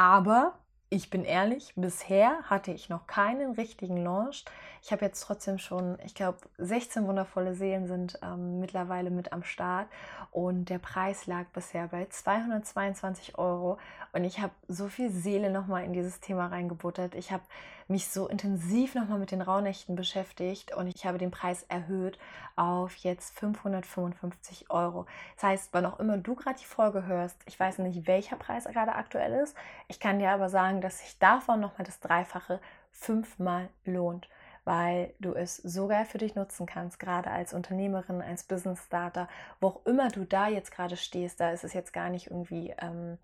Aber 0.00 0.54
ich 0.88 1.10
bin 1.10 1.26
ehrlich, 1.26 1.74
bisher 1.76 2.44
hatte 2.44 2.72
ich 2.72 2.88
noch 2.88 3.06
keinen 3.06 3.52
richtigen 3.52 3.98
Launch. 3.98 4.46
Ich 4.80 4.92
habe 4.92 5.04
jetzt 5.04 5.20
trotzdem 5.20 5.58
schon, 5.58 5.98
ich 6.06 6.14
glaube, 6.14 6.38
16 6.56 7.06
wundervolle 7.06 7.54
Seelen 7.54 7.86
sind 7.86 8.18
ähm, 8.22 8.60
mittlerweile 8.60 9.10
mit 9.10 9.34
am 9.34 9.42
Start 9.42 9.88
und 10.30 10.70
der 10.70 10.78
Preis 10.78 11.26
lag 11.26 11.44
bisher 11.52 11.88
bei 11.88 12.06
222 12.06 13.36
Euro 13.36 13.76
und 14.14 14.24
ich 14.24 14.40
habe 14.40 14.54
so 14.68 14.88
viel 14.88 15.10
Seele 15.10 15.50
nochmal 15.50 15.84
in 15.84 15.92
dieses 15.92 16.18
Thema 16.20 16.46
reingebuttert. 16.46 17.14
Ich 17.14 17.30
habe 17.30 17.42
mich 17.90 18.08
so 18.08 18.28
intensiv 18.28 18.94
nochmal 18.94 19.18
mit 19.18 19.30
den 19.30 19.42
Rauhnächten 19.42 19.96
beschäftigt 19.96 20.74
und 20.74 20.86
ich 20.86 21.04
habe 21.04 21.18
den 21.18 21.30
Preis 21.30 21.64
erhöht 21.68 22.18
auf 22.56 22.94
jetzt 22.96 23.38
555 23.38 24.70
Euro. 24.70 25.06
Das 25.34 25.44
heißt, 25.44 25.68
wann 25.72 25.86
auch 25.86 25.98
immer 25.98 26.16
du 26.16 26.34
gerade 26.34 26.58
die 26.58 26.64
Folge 26.64 27.06
hörst, 27.06 27.36
ich 27.46 27.58
weiß 27.58 27.78
nicht, 27.78 28.06
welcher 28.06 28.36
Preis 28.36 28.64
gerade 28.64 28.94
aktuell 28.94 29.34
ist. 29.42 29.56
Ich 29.88 30.00
kann 30.00 30.18
dir 30.18 30.30
aber 30.30 30.48
sagen, 30.48 30.80
dass 30.80 31.00
sich 31.00 31.18
davon 31.18 31.60
nochmal 31.60 31.84
das 31.84 32.00
Dreifache 32.00 32.60
fünfmal 32.92 33.68
lohnt 33.84 34.28
weil 34.64 35.14
du 35.18 35.32
es 35.32 35.56
so 35.56 35.88
geil 35.88 36.04
für 36.04 36.18
dich 36.18 36.34
nutzen 36.34 36.66
kannst, 36.66 37.00
gerade 37.00 37.30
als 37.30 37.54
Unternehmerin, 37.54 38.20
als 38.22 38.44
Business 38.44 38.84
Starter, 38.84 39.28
wo 39.60 39.68
auch 39.68 39.86
immer 39.86 40.08
du 40.08 40.24
da 40.24 40.48
jetzt 40.48 40.70
gerade 40.70 40.96
stehst, 40.96 41.40
da 41.40 41.50
ist 41.50 41.64
es 41.64 41.72
jetzt 41.72 41.92
gar 41.92 42.10
nicht 42.10 42.26
irgendwie 42.28 42.74
ähm, 42.80 43.18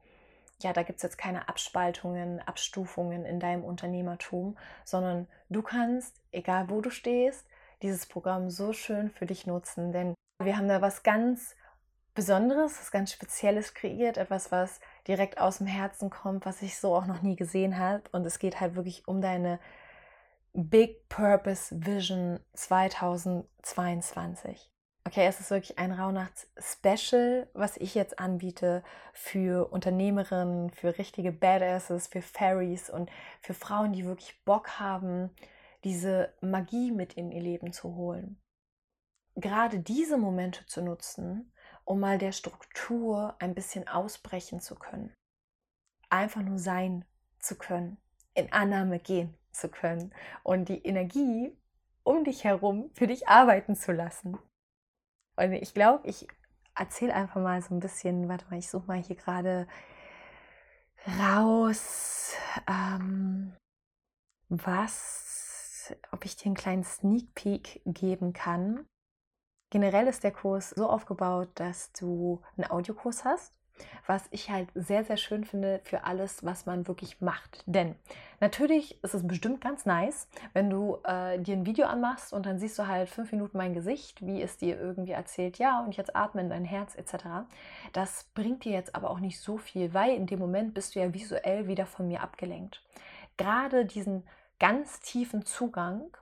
ja, 0.62 0.72
da 0.72 0.82
gibt 0.82 0.98
es 0.98 1.02
jetzt 1.02 1.18
keine 1.18 1.48
Abspaltungen, 1.48 2.40
Abstufungen 2.40 3.24
in 3.24 3.40
deinem 3.40 3.64
Unternehmertum, 3.64 4.56
sondern 4.84 5.26
du 5.50 5.62
kannst, 5.62 6.20
egal 6.32 6.70
wo 6.70 6.80
du 6.80 6.90
stehst, 6.90 7.46
dieses 7.82 8.06
Programm 8.06 8.48
so 8.50 8.72
schön 8.72 9.10
für 9.10 9.26
dich 9.26 9.46
nutzen. 9.46 9.92
Denn 9.92 10.14
wir 10.42 10.56
haben 10.56 10.68
da 10.68 10.80
was 10.80 11.02
ganz 11.02 11.54
Besonderes, 12.14 12.80
was 12.80 12.90
ganz 12.90 13.12
Spezielles 13.12 13.74
kreiert, 13.74 14.16
etwas, 14.16 14.50
was 14.50 14.80
direkt 15.06 15.38
aus 15.38 15.58
dem 15.58 15.66
Herzen 15.66 16.08
kommt, 16.08 16.46
was 16.46 16.62
ich 16.62 16.78
so 16.78 16.96
auch 16.96 17.04
noch 17.04 17.20
nie 17.20 17.36
gesehen 17.36 17.78
habe. 17.78 18.04
Und 18.12 18.24
es 18.24 18.38
geht 18.38 18.58
halt 18.58 18.74
wirklich 18.74 19.06
um 19.06 19.20
deine 19.20 19.60
Big 20.54 21.10
Purpose 21.10 21.84
Vision 21.84 22.40
2022. 22.54 24.70
Okay, 25.06 25.24
es 25.24 25.38
ist 25.38 25.52
wirklich 25.52 25.78
ein 25.78 25.92
Rauhnachts-Special, 25.92 27.48
was 27.54 27.76
ich 27.76 27.94
jetzt 27.94 28.18
anbiete 28.18 28.82
für 29.12 29.70
Unternehmerinnen, 29.70 30.70
für 30.70 30.98
richtige 30.98 31.30
Badasses, 31.30 32.08
für 32.08 32.22
Fairies 32.22 32.90
und 32.90 33.08
für 33.40 33.54
Frauen, 33.54 33.92
die 33.92 34.04
wirklich 34.04 34.42
Bock 34.44 34.80
haben, 34.80 35.30
diese 35.84 36.34
Magie 36.40 36.90
mit 36.90 37.12
in 37.12 37.30
ihr 37.30 37.40
Leben 37.40 37.72
zu 37.72 37.94
holen. 37.94 38.42
Gerade 39.36 39.78
diese 39.78 40.18
Momente 40.18 40.66
zu 40.66 40.82
nutzen, 40.82 41.52
um 41.84 42.00
mal 42.00 42.18
der 42.18 42.32
Struktur 42.32 43.36
ein 43.38 43.54
bisschen 43.54 43.86
ausbrechen 43.86 44.60
zu 44.60 44.74
können. 44.74 45.14
Einfach 46.10 46.42
nur 46.42 46.58
sein 46.58 47.04
zu 47.38 47.54
können, 47.54 47.96
in 48.34 48.52
Annahme 48.52 48.98
gehen 48.98 49.38
zu 49.52 49.68
können 49.68 50.12
und 50.42 50.68
die 50.68 50.84
Energie 50.84 51.56
um 52.02 52.24
dich 52.24 52.42
herum 52.42 52.90
für 52.92 53.06
dich 53.06 53.28
arbeiten 53.28 53.76
zu 53.76 53.92
lassen. 53.92 54.36
Und 55.36 55.52
ich 55.52 55.74
glaube, 55.74 56.06
ich 56.08 56.26
erzähle 56.74 57.14
einfach 57.14 57.40
mal 57.40 57.60
so 57.62 57.74
ein 57.74 57.80
bisschen, 57.80 58.28
warte 58.28 58.46
mal, 58.50 58.58
ich 58.58 58.68
suche 58.68 58.86
mal 58.86 59.02
hier 59.02 59.16
gerade 59.16 59.66
raus, 61.18 62.34
ähm, 62.66 63.54
was, 64.48 65.94
ob 66.12 66.24
ich 66.24 66.36
dir 66.36 66.46
einen 66.46 66.54
kleinen 66.54 66.84
Sneak 66.84 67.34
Peek 67.34 67.82
geben 67.84 68.32
kann. 68.32 68.86
Generell 69.70 70.06
ist 70.06 70.24
der 70.24 70.32
Kurs 70.32 70.70
so 70.70 70.88
aufgebaut, 70.88 71.48
dass 71.54 71.92
du 71.92 72.42
einen 72.56 72.70
Audiokurs 72.70 73.24
hast 73.24 73.55
was 74.06 74.24
ich 74.30 74.50
halt 74.50 74.68
sehr, 74.74 75.04
sehr 75.04 75.16
schön 75.16 75.44
finde 75.44 75.80
für 75.84 76.04
alles, 76.04 76.44
was 76.44 76.66
man 76.66 76.86
wirklich 76.86 77.20
macht. 77.20 77.62
Denn 77.66 77.96
natürlich 78.40 79.02
ist 79.02 79.14
es 79.14 79.26
bestimmt 79.26 79.60
ganz 79.60 79.86
nice, 79.86 80.28
wenn 80.52 80.70
du 80.70 80.98
äh, 81.04 81.38
dir 81.38 81.56
ein 81.56 81.66
Video 81.66 81.86
anmachst 81.86 82.32
und 82.32 82.46
dann 82.46 82.58
siehst 82.58 82.78
du 82.78 82.86
halt 82.86 83.08
fünf 83.08 83.32
Minuten 83.32 83.58
mein 83.58 83.74
Gesicht, 83.74 84.24
wie 84.24 84.42
es 84.42 84.56
dir 84.56 84.78
irgendwie 84.78 85.12
erzählt, 85.12 85.58
ja, 85.58 85.82
und 85.84 85.96
jetzt 85.96 86.14
atme 86.14 86.40
in 86.40 86.50
dein 86.50 86.64
Herz 86.64 86.94
etc. 86.94 87.46
Das 87.92 88.24
bringt 88.34 88.64
dir 88.64 88.72
jetzt 88.72 88.94
aber 88.94 89.10
auch 89.10 89.20
nicht 89.20 89.40
so 89.40 89.58
viel, 89.58 89.92
weil 89.94 90.14
in 90.14 90.26
dem 90.26 90.38
Moment 90.38 90.74
bist 90.74 90.94
du 90.94 91.00
ja 91.00 91.12
visuell 91.12 91.66
wieder 91.66 91.86
von 91.86 92.08
mir 92.08 92.22
abgelenkt. 92.22 92.82
Gerade 93.36 93.84
diesen 93.84 94.24
ganz 94.58 95.00
tiefen 95.00 95.44
Zugang 95.44 96.16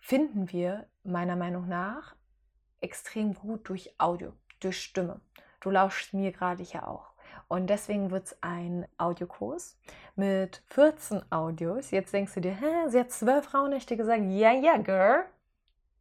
finden 0.00 0.50
wir 0.50 0.86
meiner 1.04 1.36
Meinung 1.36 1.68
nach 1.68 2.14
extrem 2.80 3.34
gut 3.34 3.68
durch 3.68 3.94
Audio, 3.98 4.32
durch 4.60 4.80
Stimme. 4.80 5.20
Du 5.60 5.70
lauschst 5.70 6.14
mir 6.14 6.32
gerade 6.32 6.62
ja 6.62 6.86
auch. 6.86 7.12
Und 7.48 7.68
deswegen 7.68 8.10
wird 8.10 8.26
es 8.26 8.42
ein 8.42 8.86
Audiokurs 8.98 9.78
mit 10.16 10.62
14 10.66 11.32
Audios. 11.32 11.90
Jetzt 11.90 12.12
denkst 12.12 12.34
du 12.34 12.40
dir, 12.40 12.52
hä, 12.52 12.88
sie 12.88 13.00
hat 13.00 13.10
zwölf 13.10 13.46
Frauennächte 13.46 13.96
gesagt. 13.96 14.22
Ja, 14.28 14.52
ja, 14.52 14.76
girl. 14.76 15.24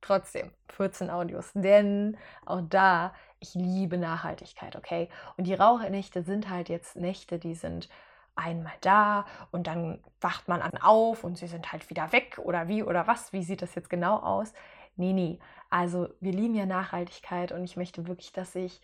Trotzdem 0.01 0.51
14 0.69 1.09
Audios. 1.09 1.51
Denn 1.53 2.17
auch 2.45 2.61
da, 2.69 3.13
ich 3.39 3.55
liebe 3.55 3.97
Nachhaltigkeit, 3.97 4.75
okay? 4.75 5.09
Und 5.37 5.45
die 5.47 5.53
Rauchnächte 5.53 6.23
sind 6.23 6.49
halt 6.49 6.69
jetzt 6.69 6.95
Nächte, 6.95 7.39
die 7.39 7.55
sind 7.55 7.89
einmal 8.35 8.73
da 8.81 9.25
und 9.51 9.67
dann 9.67 9.99
wacht 10.21 10.47
man 10.47 10.61
an 10.61 10.77
auf 10.77 11.23
und 11.23 11.37
sie 11.37 11.47
sind 11.47 11.71
halt 11.71 11.89
wieder 11.89 12.11
weg 12.11 12.39
oder 12.43 12.67
wie 12.67 12.83
oder 12.83 13.07
was. 13.07 13.33
Wie 13.33 13.43
sieht 13.43 13.61
das 13.61 13.73
jetzt 13.75 13.89
genau 13.89 14.17
aus? 14.17 14.53
Nee, 14.95 15.13
nee. 15.13 15.39
Also 15.69 16.09
wir 16.19 16.31
lieben 16.31 16.55
ja 16.55 16.65
Nachhaltigkeit 16.65 17.51
und 17.51 17.63
ich 17.63 17.77
möchte 17.77 18.07
wirklich, 18.07 18.33
dass 18.33 18.55
ich 18.55 18.81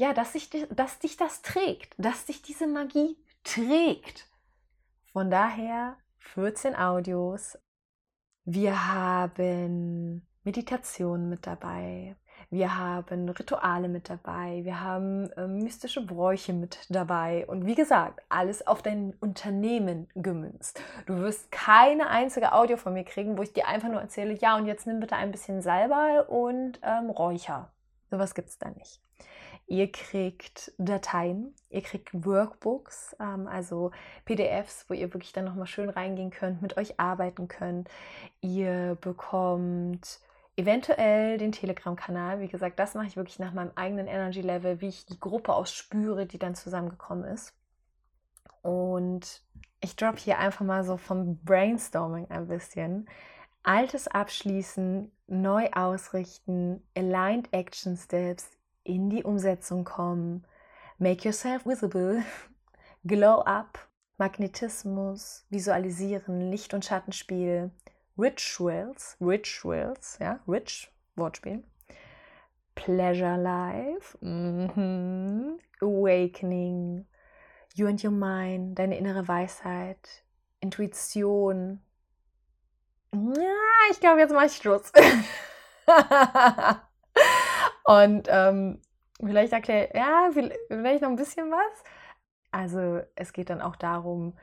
ja, 0.00 0.14
dass, 0.14 0.32
sich, 0.32 0.48
dass 0.70 0.98
dich 0.98 1.18
das 1.18 1.42
trägt, 1.42 1.92
dass 1.98 2.24
dich 2.24 2.40
diese 2.40 2.66
Magie 2.66 3.18
trägt. 3.44 4.26
Von 5.12 5.30
daher 5.30 5.98
14 6.18 6.74
Audios. 6.74 7.58
Wir 8.46 8.90
haben 8.90 10.26
Meditationen 10.42 11.28
mit 11.28 11.46
dabei. 11.46 12.16
Wir 12.48 12.78
haben 12.78 13.28
Rituale 13.28 13.88
mit 13.88 14.08
dabei. 14.08 14.64
Wir 14.64 14.80
haben 14.80 15.30
äh, 15.32 15.46
mystische 15.46 16.04
Bräuche 16.04 16.54
mit 16.54 16.78
dabei. 16.88 17.46
Und 17.46 17.66
wie 17.66 17.74
gesagt, 17.74 18.22
alles 18.30 18.66
auf 18.66 18.80
dein 18.80 19.12
Unternehmen 19.20 20.08
gemünzt. 20.14 20.80
Du 21.04 21.18
wirst 21.18 21.52
keine 21.52 22.08
einzige 22.08 22.54
Audio 22.54 22.78
von 22.78 22.94
mir 22.94 23.04
kriegen, 23.04 23.36
wo 23.36 23.42
ich 23.42 23.52
dir 23.52 23.68
einfach 23.68 23.90
nur 23.90 24.00
erzähle, 24.00 24.32
ja, 24.32 24.56
und 24.56 24.64
jetzt 24.64 24.86
nimm 24.86 24.98
bitte 24.98 25.16
ein 25.16 25.30
bisschen 25.30 25.60
Salbei 25.60 26.22
und 26.22 26.80
ähm, 26.82 27.10
Räucher. 27.10 27.70
Sowas 28.10 28.34
gibt 28.34 28.48
es 28.48 28.58
da 28.58 28.70
nicht. 28.70 29.02
Ihr 29.70 29.92
kriegt 29.92 30.72
Dateien, 30.78 31.54
ihr 31.68 31.82
kriegt 31.82 32.10
Workbooks, 32.12 33.14
ähm, 33.20 33.46
also 33.46 33.92
PDFs, 34.24 34.86
wo 34.88 34.94
ihr 34.94 35.14
wirklich 35.14 35.32
dann 35.32 35.44
nochmal 35.44 35.68
schön 35.68 35.88
reingehen 35.88 36.32
könnt, 36.32 36.60
mit 36.60 36.76
euch 36.76 36.98
arbeiten 36.98 37.46
könnt. 37.46 37.88
Ihr 38.40 38.98
bekommt 39.00 40.18
eventuell 40.56 41.38
den 41.38 41.52
Telegram-Kanal. 41.52 42.40
Wie 42.40 42.48
gesagt, 42.48 42.80
das 42.80 42.94
mache 42.94 43.06
ich 43.06 43.16
wirklich 43.16 43.38
nach 43.38 43.52
meinem 43.52 43.70
eigenen 43.76 44.08
Energy-Level, 44.08 44.80
wie 44.80 44.88
ich 44.88 45.06
die 45.06 45.20
Gruppe 45.20 45.54
ausspüre, 45.54 46.26
die 46.26 46.40
dann 46.40 46.56
zusammengekommen 46.56 47.26
ist. 47.26 47.54
Und 48.62 49.44
ich 49.80 49.94
drop 49.94 50.18
hier 50.18 50.38
einfach 50.40 50.64
mal 50.64 50.82
so 50.82 50.96
vom 50.96 51.44
Brainstorming 51.44 52.28
ein 52.28 52.48
bisschen. 52.48 53.08
Altes 53.62 54.08
abschließen, 54.08 55.12
neu 55.28 55.70
ausrichten, 55.70 56.82
aligned 56.96 57.52
Action 57.52 57.96
Steps, 57.96 58.50
in 58.90 59.10
die 59.10 59.24
Umsetzung 59.24 59.84
kommen. 59.84 60.44
Make 60.98 61.24
yourself 61.24 61.64
visible, 61.64 62.22
glow 63.06 63.40
up, 63.40 63.78
Magnetismus, 64.18 65.46
Visualisieren, 65.48 66.50
Licht- 66.50 66.74
und 66.74 66.84
Schattenspiel, 66.84 67.70
Rituals, 68.18 69.16
Rituals, 69.20 70.18
ja, 70.20 70.40
Rich, 70.46 70.92
Wortspiel, 71.16 71.64
Pleasure 72.74 73.36
Life, 73.36 74.18
mm 74.20 75.58
Awakening, 75.80 77.06
You 77.74 77.86
and 77.86 78.04
Your 78.04 78.10
Mind, 78.10 78.78
deine 78.78 78.98
innere 78.98 79.26
Weisheit, 79.26 80.24
Intuition. 80.60 81.80
Ja, 83.14 83.90
ich 83.90 84.00
glaube, 84.00 84.20
jetzt 84.20 84.32
mache 84.32 84.46
ich 84.46 84.56
Schluss. 84.56 84.92
Und 87.84 88.28
ähm, 88.28 88.80
vielleicht 89.18 89.52
erkläre 89.52 89.90
ja, 89.94 90.30
vielleicht 90.32 91.02
noch 91.02 91.10
ein 91.10 91.16
bisschen 91.16 91.50
was. 91.50 91.84
Also 92.50 93.00
es 93.14 93.32
geht 93.32 93.50
dann 93.50 93.60
auch 93.60 93.76
darum, 93.76 94.36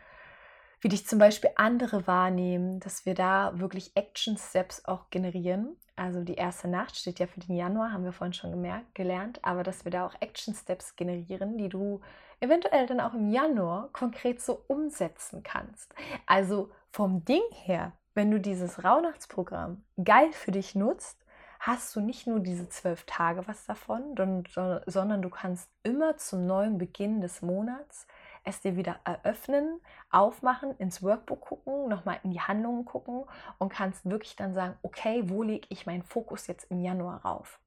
wie 0.80 0.90
dich 0.90 1.08
zum 1.08 1.20
Beispiel 1.20 1.50
andere 1.56 2.08
wahrnehmen, 2.08 2.80
dass 2.80 3.06
wir 3.06 3.16
da 3.16 3.52
wirklich 3.60 3.96
Action 3.96 4.38
Steps 4.38 4.86
auch 4.86 5.10
generieren. 5.10 5.76
Also 5.96 6.24
die 6.24 6.36
erste 6.36 6.68
Nacht 6.68 6.96
steht 6.96 7.20
ja 7.20 7.26
für 7.26 7.40
den 7.40 7.56
Januar, 7.56 7.92
haben 7.92 8.04
wir 8.04 8.14
vorhin 8.14 8.34
schon 8.34 8.52
gemerkt, 8.52 8.94
gelernt, 8.94 9.44
aber 9.44 9.64
dass 9.64 9.84
wir 9.84 9.92
da 9.92 10.06
auch 10.06 10.14
Action 10.20 10.54
Steps 10.54 10.96
generieren, 10.96 11.58
die 11.58 11.70
du 11.70 12.02
eventuell 12.40 12.86
dann 12.86 13.00
auch 13.00 13.16
im 13.16 13.32
Januar 13.32 13.90
konkret 13.94 14.40
so 14.42 14.64
umsetzen 14.68 15.42
kannst. 15.42 15.94
Also 16.28 16.70
vom 16.92 17.26
Ding 17.26 17.42
her, 17.52 17.94
wenn 18.14 18.30
du 18.30 18.40
dieses 18.40 18.84
Rauhnachtsprogramm 18.84 19.84
geil 20.04 20.32
für 20.34 20.52
dich 20.52 20.76
nutzt, 20.76 21.26
hast 21.68 21.94
du 21.96 22.00
nicht 22.00 22.28
nur 22.28 22.40
diese 22.40 22.70
zwölf 22.70 23.04
Tage 23.04 23.46
was 23.46 23.66
davon, 23.66 24.16
sondern 24.86 25.22
du 25.22 25.30
kannst 25.30 25.70
immer 25.84 26.16
zum 26.18 26.48
neuen 26.48 26.78
Beginn 26.78 27.20
des 27.20 27.42
Monats 27.42 28.08
es 28.46 28.62
dir 28.62 28.78
wieder 28.78 28.96
eröffnen, 29.04 29.82
aufmachen, 30.10 30.76
ins 30.78 31.04
Workbook 31.04 31.42
gucken, 31.42 31.90
nochmal 31.90 32.20
in 32.24 32.32
die 32.32 32.40
Handlungen 32.40 32.86
gucken 32.86 33.26
und 33.58 33.68
kannst 33.68 34.10
wirklich 34.10 34.38
dann 34.38 34.54
sagen, 34.54 34.76
okay, 34.82 35.24
wo 35.26 35.44
lege 35.44 35.68
ich 35.70 35.86
meinen 35.86 36.04
Fokus 36.04 36.48
jetzt 36.48 36.72
im 36.72 36.80
Januar 36.80 37.26
rauf? 37.26 37.60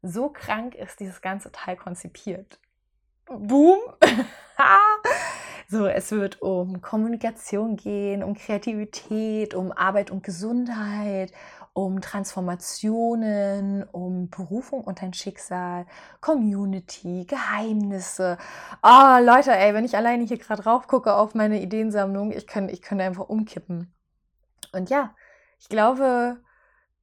So 0.00 0.30
krank 0.30 0.74
ist 0.74 1.00
dieses 1.00 1.20
ganze 1.20 1.52
Teil 1.52 1.76
konzipiert. 1.76 2.58
Boom! 3.26 3.78
so, 5.68 5.86
es 5.86 6.10
wird 6.12 6.40
um 6.40 6.80
Kommunikation 6.80 7.76
gehen, 7.76 8.22
um 8.22 8.34
Kreativität, 8.34 9.54
um 9.54 9.72
Arbeit 9.72 10.10
und 10.10 10.22
Gesundheit, 10.22 11.32
um 11.76 12.00
Transformationen, 12.00 13.84
um 13.84 14.30
Berufung 14.30 14.82
und 14.82 15.02
ein 15.02 15.12
Schicksal, 15.12 15.84
Community, 16.22 17.26
Geheimnisse. 17.26 18.38
Oh, 18.82 19.18
Leute, 19.20 19.52
ey, 19.52 19.74
wenn 19.74 19.84
ich 19.84 19.94
alleine 19.94 20.24
hier 20.24 20.38
gerade 20.38 20.64
rauf 20.64 20.86
gucke 20.88 21.14
auf 21.14 21.34
meine 21.34 21.60
Ideensammlung, 21.60 22.32
ich 22.32 22.46
könnte 22.46 22.72
ich 22.72 22.80
könnt 22.80 23.02
einfach 23.02 23.28
umkippen. 23.28 23.92
Und 24.72 24.88
ja, 24.88 25.14
ich 25.58 25.68
glaube, 25.68 26.40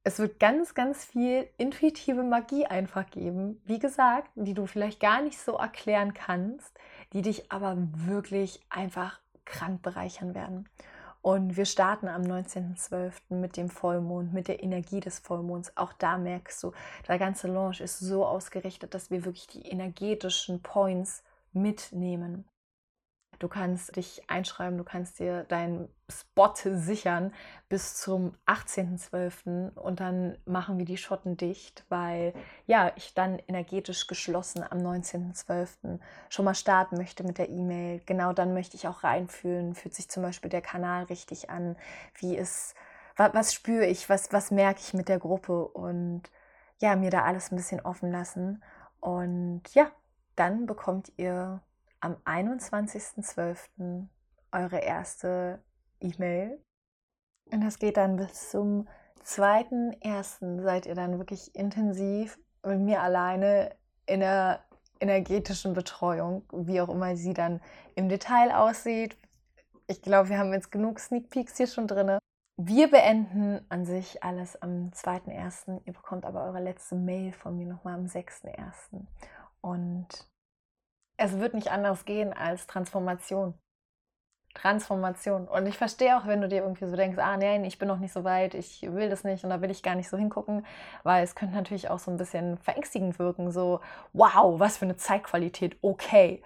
es 0.02 0.18
wird 0.18 0.40
ganz, 0.40 0.74
ganz 0.74 1.04
viel 1.04 1.48
intuitive 1.56 2.24
Magie 2.24 2.66
einfach 2.66 3.08
geben. 3.10 3.62
Wie 3.66 3.78
gesagt, 3.78 4.28
die 4.34 4.54
du 4.54 4.66
vielleicht 4.66 4.98
gar 4.98 5.22
nicht 5.22 5.38
so 5.38 5.56
erklären 5.56 6.14
kannst, 6.14 6.76
die 7.12 7.22
dich 7.22 7.52
aber 7.52 7.76
wirklich 7.78 8.60
einfach 8.70 9.20
krank 9.44 9.82
bereichern 9.82 10.34
werden. 10.34 10.68
Und 11.24 11.56
wir 11.56 11.64
starten 11.64 12.06
am 12.06 12.20
19.12. 12.20 13.12
mit 13.30 13.56
dem 13.56 13.70
Vollmond, 13.70 14.34
mit 14.34 14.46
der 14.46 14.62
Energie 14.62 15.00
des 15.00 15.20
Vollmonds. 15.20 15.74
Auch 15.74 15.94
da 15.94 16.18
merkst 16.18 16.62
du, 16.62 16.72
der 17.08 17.18
ganze 17.18 17.48
Launch 17.48 17.80
ist 17.80 17.98
so 17.98 18.26
ausgerichtet, 18.26 18.92
dass 18.92 19.10
wir 19.10 19.24
wirklich 19.24 19.46
die 19.46 19.66
energetischen 19.66 20.60
Points 20.60 21.22
mitnehmen. 21.54 22.44
Du 23.38 23.48
kannst 23.48 23.96
dich 23.96 24.22
einschreiben, 24.28 24.78
du 24.78 24.84
kannst 24.84 25.18
dir 25.18 25.44
deinen 25.44 25.88
Spot 26.08 26.52
sichern 26.54 27.32
bis 27.68 27.96
zum 27.96 28.34
18.12. 28.46 29.74
und 29.74 30.00
dann 30.00 30.36
machen 30.44 30.78
wir 30.78 30.84
die 30.84 30.96
Schotten 30.96 31.36
dicht, 31.36 31.84
weil 31.88 32.34
ja, 32.66 32.92
ich 32.96 33.14
dann 33.14 33.38
energetisch 33.46 34.06
geschlossen 34.06 34.64
am 34.68 34.78
19.12. 34.78 35.98
schon 36.28 36.44
mal 36.44 36.54
starten 36.54 36.96
möchte 36.96 37.24
mit 37.24 37.38
der 37.38 37.48
E-Mail. 37.48 38.00
Genau 38.06 38.32
dann 38.32 38.54
möchte 38.54 38.76
ich 38.76 38.86
auch 38.86 39.02
reinfühlen, 39.02 39.74
fühlt 39.74 39.94
sich 39.94 40.08
zum 40.08 40.22
Beispiel 40.22 40.50
der 40.50 40.62
Kanal 40.62 41.04
richtig 41.04 41.50
an, 41.50 41.76
wie 42.18 42.36
ist, 42.36 42.74
was, 43.16 43.34
was 43.34 43.54
spüre 43.54 43.86
ich, 43.86 44.08
was, 44.08 44.32
was 44.32 44.50
merke 44.50 44.80
ich 44.80 44.94
mit 44.94 45.08
der 45.08 45.18
Gruppe 45.18 45.66
und 45.66 46.22
ja, 46.80 46.96
mir 46.96 47.10
da 47.10 47.22
alles 47.24 47.50
ein 47.50 47.56
bisschen 47.56 47.80
offen 47.80 48.10
lassen. 48.10 48.62
Und 49.00 49.62
ja, 49.74 49.90
dann 50.36 50.66
bekommt 50.66 51.12
ihr 51.16 51.60
am 52.04 52.16
21.12. 52.26 54.06
eure 54.52 54.78
erste 54.78 55.64
E-Mail. 56.00 56.62
Und 57.50 57.64
das 57.64 57.78
geht 57.78 57.96
dann 57.96 58.16
bis 58.16 58.50
zum 58.50 58.86
2.1. 59.24 60.62
seid 60.62 60.84
ihr 60.84 60.94
dann 60.94 61.18
wirklich 61.18 61.54
intensiv 61.54 62.38
mit 62.62 62.80
mir 62.80 63.00
alleine 63.00 63.74
in 64.04 64.20
der 64.20 64.62
energetischen 65.00 65.72
Betreuung, 65.72 66.44
wie 66.52 66.80
auch 66.82 66.90
immer 66.90 67.16
sie 67.16 67.32
dann 67.32 67.62
im 67.94 68.10
Detail 68.10 68.54
aussieht. 68.54 69.16
Ich 69.86 70.02
glaube, 70.02 70.28
wir 70.28 70.38
haben 70.38 70.52
jetzt 70.52 70.70
genug 70.70 71.00
Sneak 71.00 71.30
Peeks 71.30 71.56
hier 71.56 71.66
schon 71.66 71.86
drin. 71.86 72.18
Wir 72.58 72.90
beenden 72.90 73.64
an 73.70 73.86
sich 73.86 74.22
alles 74.22 74.60
am 74.60 74.90
2.1. 74.90 75.80
Ihr 75.86 75.94
bekommt 75.94 76.26
aber 76.26 76.44
eure 76.44 76.60
letzte 76.60 76.96
Mail 76.96 77.32
von 77.32 77.56
mir 77.56 77.66
nochmal 77.66 77.94
am 77.94 78.04
6.1. 78.04 79.06
Und 79.62 80.33
es 81.16 81.38
wird 81.38 81.54
nicht 81.54 81.70
anders 81.70 82.04
gehen 82.04 82.32
als 82.32 82.66
Transformation. 82.66 83.54
Transformation. 84.54 85.48
Und 85.48 85.66
ich 85.66 85.76
verstehe 85.76 86.16
auch, 86.16 86.26
wenn 86.26 86.40
du 86.40 86.48
dir 86.48 86.62
irgendwie 86.62 86.86
so 86.86 86.96
denkst, 86.96 87.18
ah 87.18 87.36
nein, 87.36 87.64
ich 87.64 87.78
bin 87.78 87.88
noch 87.88 87.98
nicht 87.98 88.12
so 88.12 88.24
weit, 88.24 88.54
ich 88.54 88.82
will 88.82 89.10
das 89.10 89.24
nicht 89.24 89.44
und 89.44 89.50
da 89.50 89.60
will 89.60 89.70
ich 89.70 89.82
gar 89.82 89.96
nicht 89.96 90.08
so 90.08 90.16
hingucken, 90.16 90.64
weil 91.02 91.24
es 91.24 91.34
könnte 91.34 91.56
natürlich 91.56 91.90
auch 91.90 91.98
so 91.98 92.10
ein 92.10 92.16
bisschen 92.16 92.56
verängstigend 92.58 93.18
wirken, 93.18 93.50
so, 93.50 93.80
wow, 94.12 94.58
was 94.58 94.78
für 94.78 94.84
eine 94.84 94.96
Zeitqualität, 94.96 95.76
okay. 95.82 96.42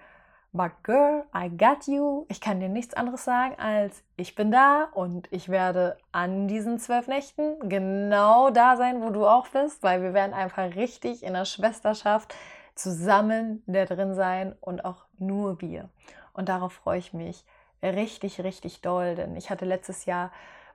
But 0.51 0.71
girl, 0.81 1.25
I 1.35 1.47
got 1.55 1.85
you. 1.85 2.25
Ich 2.27 2.41
kann 2.41 2.59
dir 2.59 2.69
nichts 2.69 2.95
anderes 2.95 3.23
sagen 3.23 3.53
als, 3.59 4.03
ich 4.17 4.33
bin 4.33 4.51
da 4.51 4.85
und 4.93 5.31
ich 5.31 5.49
werde 5.49 5.97
an 6.11 6.47
diesen 6.47 6.79
zwölf 6.79 7.07
Nächten 7.07 7.69
genau 7.69 8.49
da 8.49 8.75
sein, 8.75 9.03
wo 9.03 9.11
du 9.11 9.27
auch 9.27 9.47
bist, 9.49 9.83
weil 9.83 10.01
wir 10.01 10.15
werden 10.15 10.33
einfach 10.33 10.75
richtig 10.75 11.21
in 11.21 11.33
der 11.33 11.45
Schwesterschaft 11.45 12.33
zusammen 12.79 13.61
da 13.67 13.85
drin 13.85 14.15
sein 14.15 14.55
und 14.61 14.85
auch 14.85 15.05
nur 15.17 15.61
wir. 15.61 15.89
Und 16.33 16.49
darauf 16.49 16.73
freue 16.73 16.99
ich 16.99 17.13
mich 17.13 17.45
richtig, 17.83 18.41
richtig 18.41 18.81
doll, 18.81 19.15
denn 19.15 19.35
ich 19.35 19.49
hatte 19.49 19.65
letztes 19.65 20.05
Jahr 20.05 20.31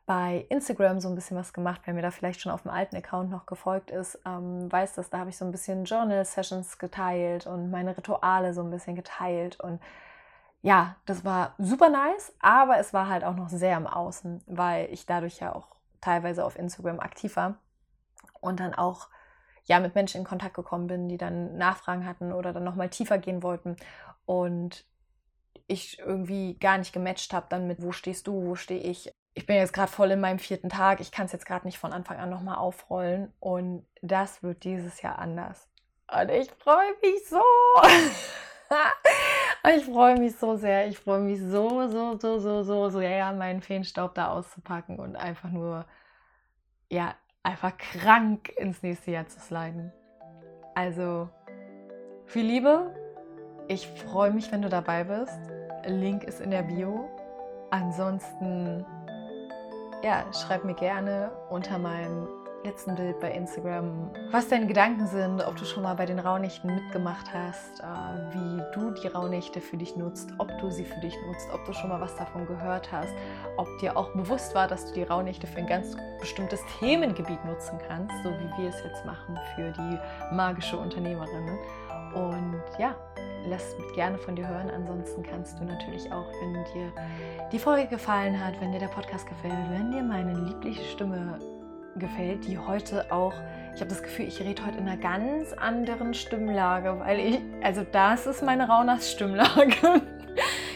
bei 0.07 0.45
Instagram 0.51 1.01
so 1.01 1.09
ein 1.09 1.15
bisschen 1.15 1.37
was 1.37 1.55
gemacht, 1.55 1.81
wer 1.85 1.95
mir 1.95 2.03
da 2.03 2.11
vielleicht 2.11 2.41
schon 2.41 2.53
auf 2.53 2.63
dem 2.63 2.71
alten 2.71 2.97
Account 2.97 3.31
noch 3.31 3.47
gefolgt 3.47 3.91
ist, 3.91 4.19
ähm, 4.27 4.71
weiß 4.71 4.95
das, 4.95 5.09
da 5.09 5.19
habe 5.19 5.31
ich 5.31 5.39
so 5.39 5.47
ein 5.47 5.51
bisschen 5.51 5.87
Journal-Sessions 5.87 6.79
geteilt 6.79 7.47
und 7.47 7.71
meine 7.71 7.97
Rituale 7.97 8.53
so 8.53 8.63
ein 8.63 8.71
bisschen 8.71 8.97
geteilt 8.97 9.61
und 9.61 9.81
ja, 10.61 10.97
das 11.07 11.25
war 11.25 11.55
super 11.59 11.89
nice, 11.89 12.35
aber 12.41 12.79
es 12.79 12.93
war 12.93 13.09
halt 13.09 13.25
auch 13.25 13.35
noch 13.35 13.49
sehr 13.49 13.77
im 13.77 13.87
Außen, 13.87 14.43
weil 14.47 14.91
ich 14.93 15.07
dadurch 15.07 15.41
ja 15.41 15.55
auch 15.55 15.69
teilweise 16.03 16.45
auf 16.45 16.59
Instagram 16.59 17.01
aktiv 17.01 17.37
war 17.37 17.57
und 18.41 18.61
dann 18.61 18.75
auch 18.75 19.09
ja 19.65 19.81
mit 19.81 19.95
Menschen 19.95 20.19
in 20.19 20.27
Kontakt 20.27 20.55
gekommen 20.55 20.87
bin, 20.87 21.09
die 21.09 21.17
dann 21.17 21.57
Nachfragen 21.57 22.07
hatten 22.07 22.33
oder 22.33 22.53
dann 22.53 22.65
nochmal 22.65 22.91
tiefer 22.91 23.19
gehen 23.19 23.43
wollten 23.43 23.77
und 24.27 24.85
ich 25.67 25.99
irgendwie 25.99 26.59
gar 26.59 26.79
nicht 26.79 26.93
gematcht 26.93 27.33
habe 27.33 27.47
dann 27.49 27.67
mit, 27.67 27.83
wo 27.83 27.93
stehst 27.93 28.27
du, 28.27 28.47
wo 28.47 28.55
stehe 28.55 28.81
ich. 28.81 29.13
Ich 29.33 29.47
bin 29.47 29.57
jetzt 29.57 29.73
gerade 29.73 29.91
voll 29.91 30.11
in 30.11 30.21
meinem 30.21 30.39
vierten 30.39 30.69
Tag, 30.69 31.01
ich 31.01 31.11
kann 31.11 31.27
es 31.27 31.33
jetzt 31.33 31.47
gerade 31.47 31.67
nicht 31.67 31.79
von 31.79 31.93
Anfang 31.93 32.19
an 32.19 32.31
nochmal 32.31 32.57
aufrollen 32.57 33.33
und 33.41 33.87
das 34.03 34.43
wird 34.43 34.65
dieses 34.65 35.03
Jahr 35.03 35.19
anders. 35.19 35.69
Und 36.13 36.31
ich 36.31 36.51
freue 36.53 36.93
mich 37.03 37.27
so. 37.27 37.41
ich 39.77 39.85
freue 39.85 40.19
mich 40.19 40.37
so 40.37 40.57
sehr. 40.57 40.87
Ich 40.87 40.99
freue 40.99 41.21
mich 41.21 41.41
so, 41.41 41.89
so, 41.89 42.19
so, 42.19 42.39
so, 42.39 42.63
so, 42.63 42.91
so, 42.91 43.01
ja, 43.01 43.33
meinen 43.33 43.63
Feenstaub 43.63 44.15
da 44.15 44.29
auszupacken 44.29 44.99
und 44.99 45.17
einfach 45.17 45.51
nur, 45.51 45.87
ja, 46.91 47.15
einfach 47.45 47.77
krank 47.77 48.49
ins 48.57 48.83
nächste 48.83 49.13
Jahr 49.13 49.29
zu 49.29 49.39
sliden. 49.39 49.93
Also, 50.75 51.29
viel 52.27 52.47
Liebe. 52.47 52.93
Ich 53.69 53.87
freue 53.87 54.33
mich, 54.33 54.51
wenn 54.51 54.63
du 54.63 54.69
dabei 54.69 55.05
bist. 55.05 55.39
Link 55.87 56.25
ist 56.25 56.41
in 56.41 56.51
der 56.51 56.63
Bio. 56.63 57.09
Ansonsten, 57.71 58.85
ja, 60.03 60.25
schreib 60.33 60.65
mir 60.65 60.75
gerne 60.75 61.31
unter 61.51 61.79
meinem 61.79 62.27
letzten 62.65 62.95
Bild 62.95 63.21
bei 63.21 63.31
Instagram, 63.31 64.11
was 64.31 64.49
deine 64.49 64.67
Gedanken 64.67 65.07
sind, 65.07 65.47
ob 65.47 65.57
du 65.57 65.65
schon 65.65 65.83
mal 65.83 65.95
bei 65.95 66.07
den 66.07 66.19
Rauhnächten 66.19 66.75
mitgemacht 66.75 67.27
hast, 67.33 67.81
äh, 67.81 67.85
wie 68.35 68.63
du 68.75 68.91
die 68.91 69.07
Rauhnächte 69.07 69.61
für 69.61 69.77
dich 69.77 69.97
nutzt, 69.97 70.33
ob 70.39 70.49
du 70.59 70.71
sie 70.71 70.85
für 70.85 70.99
dich 71.01 71.15
nutzt, 71.27 71.49
ob 71.53 71.65
du 71.67 71.73
schon 71.75 71.91
mal 71.91 72.01
was 72.01 72.17
davon 72.17 72.47
gehört 72.47 72.91
hast, 72.91 73.13
ob 73.59 73.69
dir 73.81 73.97
auch 73.97 74.11
bewusst 74.15 74.55
war, 74.55 74.67
dass 74.67 74.87
du 74.87 74.95
die 74.95 75.03
Rauhnächte 75.03 75.47
für 75.47 75.59
ein 75.59 75.67
ganz 75.67 75.95
bestimmtes 76.21 76.61
Themengebiet 76.79 77.45
nutzen 77.45 77.79
kannst, 77.87 78.15
so 78.23 78.31
wie 78.31 78.63
wir 78.63 78.71
es 78.71 78.83
jetzt 78.83 79.05
machen 79.05 79.39
für 79.55 79.71
die 79.71 79.99
magische 80.35 80.79
Unternehmerinnen. 80.79 81.59
Und 82.15 82.63
ja, 82.79 82.95
lass 83.47 83.77
gerne 83.95 84.17
von 84.19 84.37
dir 84.37 84.49
hören. 84.49 84.71
Ansonsten 84.71 85.23
kannst 85.23 85.59
du 85.59 85.65
natürlich 85.65 86.11
auch, 86.13 86.27
wenn 86.41 86.55
dir 86.73 86.93
die 87.53 87.59
Folge 87.59 87.89
gefallen 87.89 88.43
hat, 88.43 88.59
wenn 88.61 88.73
dir 88.73 88.79
der 88.79 88.89
Podcast 88.89 89.27
gefällt, 89.29 89.55
wenn 89.71 89.91
dir 89.91 90.03
meine 90.03 90.33
liebliche 90.33 90.85
Stimme 90.85 91.39
gefällt, 91.97 92.47
die 92.47 92.59
heute 92.59 93.11
auch, 93.11 93.35
ich 93.75 93.81
habe 93.81 93.91
das 93.91 94.03
Gefühl, 94.03 94.27
ich 94.27 94.41
rede 94.41 94.65
heute 94.65 94.79
in 94.79 94.89
einer 94.89 94.97
ganz 94.97 95.53
anderen 95.53 96.15
Stimmlage, 96.15 96.99
weil 97.01 97.19
ich, 97.19 97.41
also 97.63 97.85
das 97.91 98.27
ist 98.27 98.43
meine 98.43 98.69
Raunas 98.69 99.11
Stimmlage. 99.11 100.03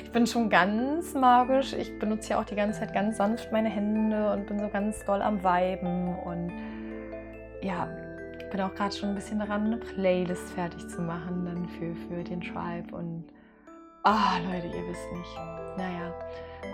Ich 0.05 0.13
bin 0.13 0.27
schon 0.27 0.49
ganz 0.49 1.13
magisch. 1.13 1.75
Ich 1.75 1.99
benutze 1.99 2.31
ja 2.31 2.41
auch 2.41 2.45
die 2.45 2.55
ganze 2.55 2.81
Zeit 2.81 2.95
ganz 2.95 3.19
sanft 3.19 3.53
meine 3.53 3.69
Hände 3.69 4.33
und 4.33 4.47
bin 4.47 4.59
so 4.59 4.67
ganz 4.69 5.05
doll 5.05 5.21
am 5.21 5.45
Weiben. 5.45 6.17
Und 6.17 6.51
ja, 7.61 7.91
ich 8.39 8.49
bin 8.49 8.63
auch 8.63 8.75
gerade 8.75 8.97
schon 8.97 9.11
ein 9.11 9.15
bisschen 9.15 9.39
daran, 9.39 9.67
eine 9.67 9.77
Playlist 9.77 10.51
fertig 10.53 10.89
zu 10.89 11.03
machen 11.03 11.45
dann 11.45 11.69
für, 11.69 11.95
für 12.09 12.25
den 12.25 12.41
Tribe. 12.41 12.97
Und 12.97 13.25
Ah, 14.05 14.39
Leute, 14.39 14.69
ihr 14.69 14.89
wisst 14.89 15.13
nicht. 15.13 15.37
Naja, 15.77 16.15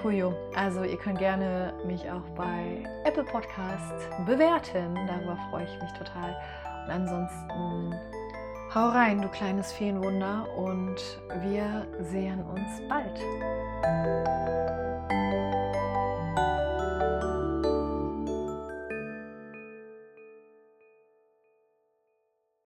Kujo. 0.02 0.34
Also 0.54 0.84
ihr 0.84 0.96
könnt 0.96 1.18
gerne 1.18 1.72
mich 1.86 2.10
auch 2.10 2.28
bei 2.36 2.84
Apple 3.04 3.24
Podcast 3.24 3.94
bewerten. 4.26 4.94
Darüber 5.06 5.38
freue 5.50 5.64
ich 5.64 5.82
mich 5.82 5.92
total. 5.92 6.36
Und 6.84 6.90
ansonsten 6.90 7.94
hau 8.74 8.88
rein, 8.88 9.22
du 9.22 9.28
kleines 9.28 9.72
Feenwunder. 9.72 10.46
Und 10.56 10.96
wir 11.42 11.86
sehen 12.00 12.42
uns 12.44 12.88
bald. 12.88 13.18